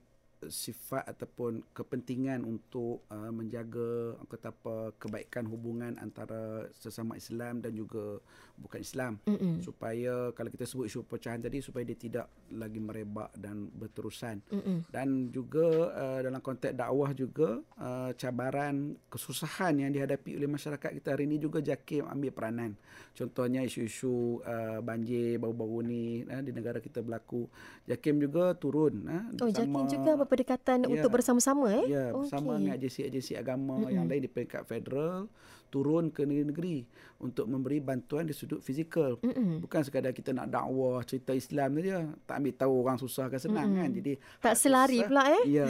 sifat 0.49 1.05
ataupun 1.05 1.61
kepentingan 1.77 2.41
untuk 2.49 3.05
uh, 3.13 3.29
menjaga 3.29 4.17
kata 4.25 4.49
apa 4.49 4.77
kebaikan 4.97 5.45
hubungan 5.45 6.01
antara 6.01 6.65
sesama 6.73 7.21
Islam 7.21 7.61
dan 7.61 7.77
juga 7.77 8.17
bukan 8.57 8.81
Islam 8.81 9.13
Mm-mm. 9.29 9.61
supaya 9.61 10.33
kalau 10.33 10.49
kita 10.49 10.65
sebut 10.65 10.89
isu 10.89 11.05
perpecahan 11.05 11.45
tadi 11.45 11.61
supaya 11.61 11.85
dia 11.85 11.99
tidak 11.99 12.27
lagi 12.53 12.81
merebak 12.81 13.33
dan 13.37 13.69
berterusan 13.69 14.41
Mm-mm. 14.49 14.89
dan 14.89 15.29
juga 15.29 15.93
uh, 15.93 16.21
dalam 16.25 16.41
konteks 16.41 16.73
dakwah 16.73 17.13
juga 17.13 17.61
uh, 17.77 18.13
cabaran 18.17 18.97
kesusahan 19.13 19.77
yang 19.77 19.93
dihadapi 19.93 20.37
oleh 20.41 20.49
masyarakat 20.49 20.91
kita 21.01 21.09
hari 21.17 21.29
ini 21.29 21.37
juga 21.37 21.61
JAKIM 21.61 22.09
ambil 22.09 22.33
peranan 22.33 22.73
contohnya 23.13 23.61
isu-isu 23.65 24.41
uh, 24.45 24.81
banjir 24.81 25.37
baru-baru 25.37 25.79
ni 25.85 26.05
uh, 26.25 26.41
di 26.41 26.53
negara 26.53 26.81
kita 26.81 27.05
berlaku 27.05 27.45
JAKIM 27.85 28.17
juga 28.25 28.57
turun 28.57 29.05
uh, 29.09 29.25
Oh, 29.41 29.49
JAKIM 29.49 29.89
juga 29.89 30.13
berperdekatan 30.31 30.87
Ya. 30.87 30.89
untuk 30.95 31.11
bersama-sama 31.11 31.75
eh? 31.75 31.91
Ya, 31.91 32.15
bersama 32.15 32.55
Okey. 32.55 32.59
dengan 32.63 32.73
agensi-agensi 32.79 33.33
agama 33.35 33.83
mm 33.83 33.91
yang 33.91 34.07
lain 34.07 34.23
di 34.23 34.31
peringkat 34.31 34.63
federal 34.63 35.27
turun 35.71 36.11
ke 36.11 36.23
negeri-negeri 36.23 36.85
untuk 37.19 37.47
memberi 37.47 37.79
bantuan 37.79 38.25
di 38.25 38.33
sudut 38.33 38.59
fizikal. 38.59 39.21
Mm-mm. 39.21 39.61
Bukan 39.61 39.81
sekadar 39.81 40.11
kita 40.11 40.33
nak 40.33 40.49
dakwah 40.49 41.01
cerita 41.03 41.31
Islam 41.31 41.77
saja, 41.77 41.97
tak 42.25 42.35
ambil 42.37 42.55
tahu 42.55 42.73
orang 42.81 42.97
susah 42.97 43.29
kan 43.29 43.39
senang 43.39 43.69
Mm-mm. 43.69 43.81
kan. 43.81 43.91
Jadi 43.95 44.13
Tak 44.41 44.55
selari 44.55 44.99
susah- 44.99 45.07
pula, 45.07 45.23
eh? 45.31 45.43
Ya. 45.47 45.69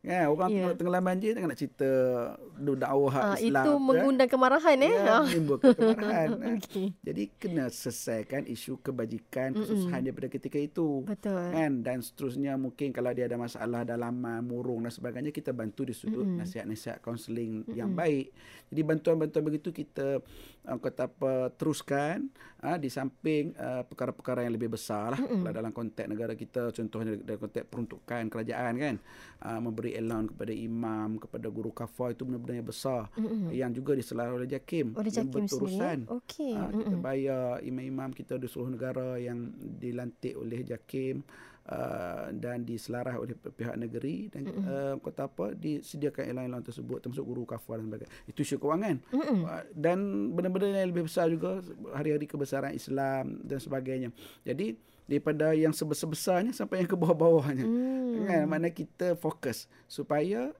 kan 0.00 0.26
orang 0.34 0.50
Ya. 0.50 0.58
yeah. 0.60 0.72
tenggelam 0.74 1.02
banjir 1.02 1.30
tak 1.32 1.46
nak 1.46 1.56
cerita 1.56 1.90
dakwah 2.76 3.14
Ah, 3.14 3.36
Islam. 3.36 3.64
itu 3.64 3.70
kan? 3.70 3.80
mengundang 3.80 4.28
kemarahan 4.28 4.78
eh 4.78 4.92
Ya, 4.92 5.06
Ah. 5.08 5.22
menimbulkan 5.24 5.72
kemarahan. 5.72 6.28
kan. 6.36 6.56
Okey. 6.58 6.86
Jadi 7.00 7.22
kena 7.34 7.64
selesaikan 7.66 8.44
isu 8.44 8.76
kebajikan, 8.80 9.54
kesusahan 9.54 10.02
daripada 10.02 10.26
ketika 10.28 10.58
itu 10.58 11.02
betul 11.02 11.38
kan 11.50 11.80
dan 11.80 12.02
seterusnya 12.02 12.56
mungkin 12.56 12.90
kalau 12.90 13.10
dia 13.10 13.24
ada 13.24 13.38
masalah 13.38 13.82
dalaman 13.82 14.42
murung 14.42 14.82
dan 14.82 14.90
sebagainya 14.90 15.30
kita 15.30 15.50
bantu 15.50 15.86
di 15.86 15.94
sudut 15.94 16.20
mm-hmm. 16.20 16.42
nasihat-nasihat 16.42 16.98
kaunseling 16.98 17.62
mm-hmm. 17.62 17.72
yang 17.72 17.90
baik 17.90 18.34
jadi 18.66 18.82
bantuan-bantuan 18.82 19.29
begitu 19.38 19.70
kita 19.70 20.18
uh, 20.66 20.78
kata 20.82 21.06
apa 21.06 21.54
teruskan 21.54 22.26
uh, 22.66 22.74
di 22.74 22.90
samping 22.90 23.54
uh, 23.54 23.86
perkara-perkara 23.86 24.42
yang 24.42 24.58
lebih 24.58 24.74
besar 24.74 25.14
lah 25.14 25.22
mm-hmm. 25.22 25.54
dalam 25.54 25.70
konteks 25.70 26.10
negara 26.10 26.34
kita. 26.34 26.74
Contohnya 26.74 27.14
dalam 27.22 27.38
konteks 27.38 27.64
peruntukan 27.70 28.26
kerajaan 28.26 28.74
kan. 28.74 28.96
Uh, 29.40 29.60
memberi 29.62 29.96
allowance 29.96 30.34
kepada 30.36 30.52
imam 30.52 31.08
kepada 31.16 31.46
guru 31.48 31.70
kafar 31.70 32.12
itu 32.12 32.26
benda-benda 32.26 32.60
yang 32.60 32.68
besar. 32.68 33.02
Mm-hmm. 33.14 33.48
yang 33.54 33.70
juga 33.70 33.92
diselalukan 33.94 34.42
oleh 34.42 34.50
JAKIM. 34.50 34.86
Oleh 34.98 35.12
JAKIM 35.14 35.32
berterusan. 35.32 35.98
Sendiri, 36.04 36.16
okey. 36.18 36.54
Ah, 36.58 36.70
kita 36.74 36.96
bayar 36.98 37.46
imam-imam 37.62 38.10
kita 38.10 38.34
di 38.36 38.50
seluruh 38.50 38.74
negara 38.74 39.16
yang 39.22 39.54
dilantik 39.56 40.34
oleh 40.34 40.66
JAKIM 40.66 41.22
uh, 41.68 42.32
dan 42.32 42.64
diselarah 42.64 43.20
oleh 43.20 43.36
pihak 43.36 43.76
negeri 43.76 44.32
dan 44.32 44.48
uh, 44.48 44.94
kata 45.02 45.28
apa 45.28 45.52
disediakan 45.52 46.24
elang-elang 46.32 46.64
tersebut 46.64 47.04
termasuk 47.04 47.24
guru 47.26 47.44
kafar 47.44 47.82
dan 47.82 47.90
sebagainya. 47.90 48.12
Itu 48.30 48.40
isu 48.46 48.56
kewangan. 48.56 48.96
Uh, 49.12 49.64
dan 49.76 49.98
benda-benda 50.32 50.72
yang 50.72 50.90
lebih 50.94 51.04
besar 51.10 51.28
juga 51.28 51.60
hari-hari 51.92 52.24
kebesaran 52.24 52.72
Islam 52.72 53.42
dan 53.44 53.58
sebagainya. 53.60 54.08
Jadi 54.46 54.78
daripada 55.10 55.50
yang 55.58 55.74
sebesar-besarnya 55.74 56.54
sampai 56.54 56.86
yang 56.86 56.88
ke 56.88 56.94
bawah-bawahnya. 56.94 57.66
Hmm. 57.66 58.26
Kan 58.30 58.46
mana 58.46 58.70
kita 58.70 59.18
fokus 59.18 59.66
supaya 59.90 60.54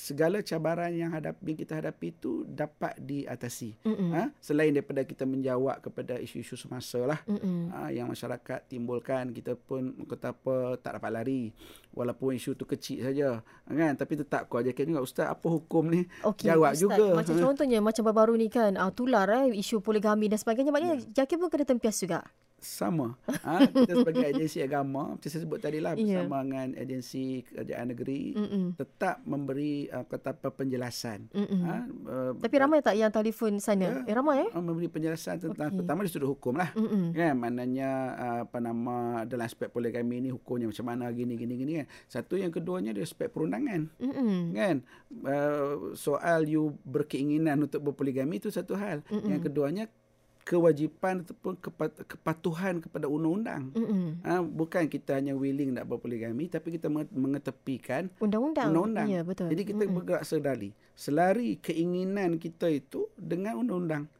segala 0.00 0.40
cabaran 0.40 0.88
yang 0.88 1.12
hadapi 1.12 1.52
kita 1.54 1.76
hadapi 1.76 2.10
itu 2.10 2.48
dapat 2.48 2.96
diatasi. 2.96 3.76
Mm-mm. 3.84 4.10
Ha? 4.10 4.32
Selain 4.40 4.72
daripada 4.72 5.04
kita 5.04 5.28
menjawab 5.28 5.76
kepada 5.78 6.16
isu-isu 6.16 6.56
semasa 6.56 6.96
lah 7.04 7.20
ha, 7.70 7.92
yang 7.92 8.08
masyarakat 8.08 8.64
timbulkan, 8.64 9.28
kita 9.30 9.52
pun 9.54 9.92
kata 10.08 10.32
apa 10.32 10.80
tak 10.80 10.96
dapat 10.96 11.10
lari. 11.12 11.42
Walaupun 11.92 12.32
isu 12.32 12.54
tu 12.54 12.64
kecil 12.64 13.02
saja, 13.02 13.42
kan? 13.66 13.92
Tapi 13.92 14.14
tetap 14.16 14.46
kau 14.46 14.56
ajarkan 14.56 14.86
juga 14.86 15.02
ustaz 15.02 15.26
apa 15.26 15.42
hukum 15.44 15.90
ni? 15.90 16.06
Okey, 16.22 16.46
Jawab 16.48 16.72
Ustaz, 16.72 16.80
juga. 16.80 17.04
Macam 17.12 17.34
Ha. 17.34 17.42
contohnya 17.42 17.78
macam 17.82 18.02
baru-baru 18.06 18.34
ni 18.38 18.46
kan 18.46 18.78
uh, 18.78 18.94
tular 18.94 19.26
eh 19.28 19.52
isu 19.52 19.82
poligami 19.82 20.30
dan 20.30 20.38
sebagainya 20.38 20.70
maknanya 20.70 21.02
Ya. 21.12 21.22
JAKIM 21.22 21.42
pun 21.42 21.50
kena 21.50 21.66
tempias 21.66 21.98
juga. 21.98 22.22
Sama. 22.60 23.16
Ha, 23.26 23.64
kita 23.72 24.04
sebagai 24.04 24.24
agensi 24.28 24.60
agama, 24.60 25.16
macam 25.16 25.28
saya 25.28 25.42
sebut 25.42 25.58
tadi 25.58 25.80
lah, 25.80 25.96
Ya. 25.96 26.22
bersama 26.22 26.44
dengan 26.44 26.68
agensi 26.76 27.42
kerajaan 27.44 27.86
negeri, 27.90 28.22
Mm-mm. 28.36 28.64
tetap 28.76 29.20
memberi 29.24 29.88
uh, 29.88 30.04
kata 30.04 30.36
apa 30.36 30.48
penjelasan. 30.52 31.28
Mm-mm. 31.32 31.60
Ha, 31.64 31.74
uh, 32.06 32.30
Tapi 32.38 32.56
ramai 32.56 32.80
tak 32.80 32.96
yang 32.96 33.10
telefon 33.10 33.58
sana? 33.58 34.04
Ya. 34.04 34.12
Eh 34.12 34.14
ramai 34.14 34.46
eh? 34.46 34.50
uh, 34.52 34.62
memberi 34.62 34.86
penjelasan 34.86 35.40
tentang 35.40 35.72
Okey. 35.72 35.78
pertama 35.82 36.04
di 36.04 36.10
sudut 36.12 36.28
hukum 36.30 36.56
lah. 36.56 36.70
Mm-mm. 36.76 37.12
Kan 37.12 37.34
maknanya 37.36 37.90
uh, 38.14 38.38
apa 38.44 38.58
nama 38.60 39.24
dalam 39.24 39.44
aspek 39.44 39.68
poligami 39.68 40.20
ni 40.20 40.30
hukumnya 40.30 40.68
macam 40.68 40.86
mana 40.86 41.08
gini 41.10 41.34
gini 41.34 41.54
gini 41.56 41.72
kan. 41.82 41.86
Satu 42.06 42.36
yang 42.36 42.52
keduanya 42.52 42.92
dari 42.92 43.04
aspek 43.04 43.32
perundangan. 43.32 43.88
Mm-mm. 43.98 44.52
Kan 44.52 44.76
uh, 45.24 45.96
soal 45.96 46.44
you 46.44 46.76
berkeinginan 46.84 47.60
untuk 47.60 47.80
berpoligami 47.82 48.36
itu 48.36 48.52
satu 48.52 48.76
hal. 48.76 49.00
Mm-mm. 49.08 49.28
Yang 49.28 49.42
keduanya 49.48 49.84
kewajipan 50.50 51.22
ataupun 51.22 51.54
kepat- 51.56 52.02
kepatuhan 52.04 52.80
kepada 52.80 53.06
undang-undang. 53.06 53.70
Mm-mm. 53.70 54.18
Ha, 54.20 54.42
bukan 54.42 54.84
kita 54.84 55.14
hanya 55.14 55.30
willing 55.32 55.70
nak 55.70 55.86
berpoligami 55.86 56.46
tapi 56.46 56.74
kita 56.74 56.86
menge- 56.86 57.14
mengetepikan 57.14 58.10
Undang-undang. 58.18 58.68
undang-undang. 58.68 59.06
Ya, 59.06 59.22
betul. 59.22 59.46
Jadi 59.46 59.62
kita 59.64 59.82
Mm-mm. 59.84 59.94
bergerak 59.96 60.24
selari. 60.24 60.70
Selari 60.92 61.54
keinginan 61.56 62.34
kita 62.36 62.66
itu 62.68 63.06
dengan 63.14 63.54
undang-undang. 63.56 64.10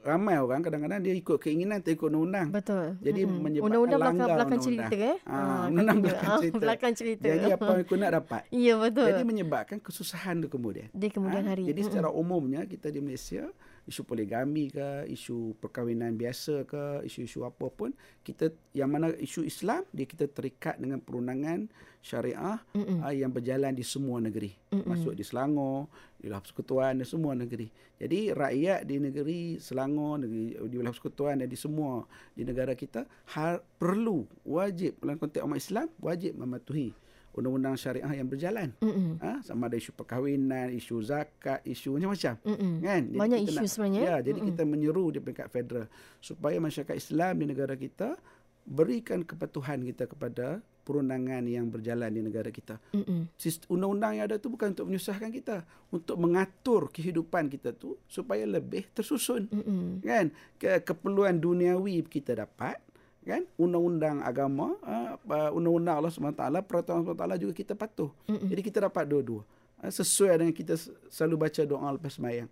Ramai 0.00 0.38
orang 0.38 0.62
kadang-kadang 0.62 1.02
dia 1.02 1.10
ikut 1.12 1.34
keinginan 1.36 1.82
tak 1.82 1.98
ikut 1.98 2.06
undang-undang. 2.06 2.48
Betul. 2.50 2.94
Jadi 3.00 3.20
Mm-mm. 3.20 3.42
menyebabkan 3.42 3.66
Undang-undang 3.66 3.98
belakang, 3.98 4.14
langgar 4.16 4.28
belakang 4.30 4.60
undang-undang. 4.60 4.90
cerita 4.90 5.10
eh. 5.10 5.18
Ah, 5.20 5.34
Ah, 5.34 5.42
undang-undang 5.66 5.98
belakang 6.00 6.30
ah, 6.30 6.38
cerita. 6.38 6.58
belakang 6.60 6.92
cerita. 6.94 7.26
Jadi 7.26 7.46
apa 7.50 7.64
yang 7.68 7.84
kau 7.84 7.96
nak 7.96 8.12
dapat. 8.14 8.42
Ya, 8.64 8.74
betul. 8.76 9.06
Jadi 9.08 9.22
menyebabkan 9.24 9.78
kesusahan 9.78 10.34
tu 10.38 10.48
kemudian. 10.48 10.86
Di 10.92 11.08
kemudian 11.08 11.42
Ah, 11.42 11.50
hari. 11.50 11.66
Jadi 11.66 11.80
secara 11.82 12.08
umumnya 12.08 12.62
kita 12.64 12.88
di 12.88 13.00
Malaysia 13.00 13.50
isu 13.88 14.04
poligami 14.04 14.68
ke, 14.68 15.06
isu 15.08 15.56
perkahwinan 15.60 16.16
biasa 16.18 16.66
ke, 16.68 17.04
isu-isu 17.06 17.46
apa 17.46 17.68
pun, 17.72 17.94
kita 18.20 18.52
yang 18.76 18.92
mana 18.92 19.12
isu 19.16 19.46
Islam 19.46 19.84
dia 19.94 20.06
kita 20.06 20.28
terikat 20.28 20.76
dengan 20.76 21.00
perundangan 21.00 21.70
syariah 22.00 22.56
uh, 22.76 23.12
yang 23.12 23.28
berjalan 23.28 23.76
di 23.76 23.84
semua 23.84 24.20
negeri. 24.24 24.56
Mm-mm. 24.72 24.88
Masuk 24.88 25.12
di 25.12 25.24
Selangor, 25.24 25.88
di 26.16 26.28
Wilayah 26.28 26.40
Persekutuan 26.40 26.92
dan 26.96 27.06
semua 27.06 27.32
negeri. 27.36 27.68
Jadi 28.00 28.32
rakyat 28.32 28.88
di 28.88 28.96
negeri 28.96 29.40
Selangor, 29.60 30.24
negeri 30.24 30.56
di 30.56 30.74
Wilayah 30.80 30.96
Persekutuan 30.96 31.34
dan 31.44 31.48
di 31.48 31.58
semua 31.60 32.08
di 32.32 32.42
negara 32.48 32.72
kita 32.72 33.04
har, 33.36 33.60
perlu 33.76 34.24
wajib 34.48 34.96
dalam 35.04 35.20
konteks 35.20 35.44
umat 35.44 35.60
Islam 35.60 35.86
wajib 36.00 36.32
mematuhi 36.36 36.96
undang-undang 37.30 37.78
syariah 37.78 38.10
yang 38.10 38.26
berjalan. 38.26 38.74
Ha, 39.22 39.44
sama 39.46 39.70
ada 39.70 39.78
isu 39.78 39.94
perkahwinan, 39.94 40.74
isu 40.74 40.98
zakat, 41.04 41.62
isu 41.62 41.96
macam-macam. 41.96 42.34
Kan? 42.82 43.02
Jadi 43.10 43.20
Banyak 43.20 43.38
isu 43.46 43.58
nak, 43.58 43.70
sebenarnya. 43.70 44.00
Ya, 44.02 44.16
jadi 44.20 44.38
kita 44.42 44.62
menyeru 44.66 45.14
di 45.14 45.18
peringkat 45.22 45.48
federal 45.48 45.86
supaya 46.18 46.58
masyarakat 46.58 46.96
Islam 46.98 47.32
di 47.38 47.44
negara 47.50 47.74
kita 47.78 48.18
berikan 48.66 49.24
kepatuhan 49.24 49.82
kita 49.82 50.04
kepada 50.06 50.60
perundangan 50.80 51.46
yang 51.46 51.70
berjalan 51.70 52.10
di 52.10 52.18
negara 52.18 52.50
kita. 52.50 52.82
Mm-mm. 52.90 53.30
Undang-undang 53.70 54.18
yang 54.18 54.26
ada 54.26 54.42
tu 54.42 54.50
bukan 54.50 54.74
untuk 54.74 54.90
menyusahkan 54.90 55.30
kita, 55.30 55.62
untuk 55.94 56.18
mengatur 56.18 56.90
kehidupan 56.90 57.46
kita 57.46 57.70
tu 57.70 57.94
supaya 58.10 58.42
lebih 58.42 58.90
tersusun. 58.90 59.46
Mm-mm. 59.54 60.02
Kan? 60.02 60.34
Ke- 60.58 60.82
keperluan 60.82 61.38
duniawi 61.38 62.02
kita 62.10 62.34
dapat, 62.34 62.82
kan? 63.30 63.42
Undang-undang 63.54 64.18
agama 64.26 64.74
uh, 64.82 65.50
undang-undang 65.54 66.02
Allah 66.02 66.10
SWT 66.10 66.42
peraturan 66.66 67.06
Allah 67.06 67.38
SWT 67.38 67.42
juga 67.46 67.52
kita 67.54 67.72
patuh. 67.78 68.10
Mm-mm. 68.26 68.50
jadi 68.50 68.60
kita 68.66 68.78
dapat 68.90 69.06
dua-dua. 69.06 69.42
Uh, 69.78 69.92
sesuai 69.94 70.34
dengan 70.42 70.54
kita 70.54 70.74
selalu 71.06 71.46
baca 71.46 71.62
doa 71.62 71.88
lepas 71.94 72.12
sembahyang. 72.18 72.50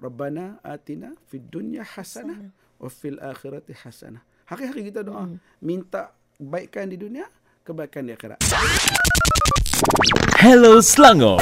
Rabbana 0.00 0.64
atina 0.64 1.12
fid 1.28 1.44
dunya 1.52 1.84
hasanah 1.84 2.48
wa 2.80 2.88
fil 2.88 3.20
akhirati 3.20 3.76
hasanah. 3.76 4.24
Hari-hari 4.48 4.88
kita 4.88 5.04
doa 5.04 5.28
Mm-mm. 5.28 5.38
minta 5.60 6.16
kebaikan 6.40 6.88
di 6.88 6.96
dunia 6.96 7.28
kebaikan 7.60 8.08
di 8.08 8.12
akhirat. 8.16 8.40
Hello 10.40 10.80
Selangor 10.80 11.40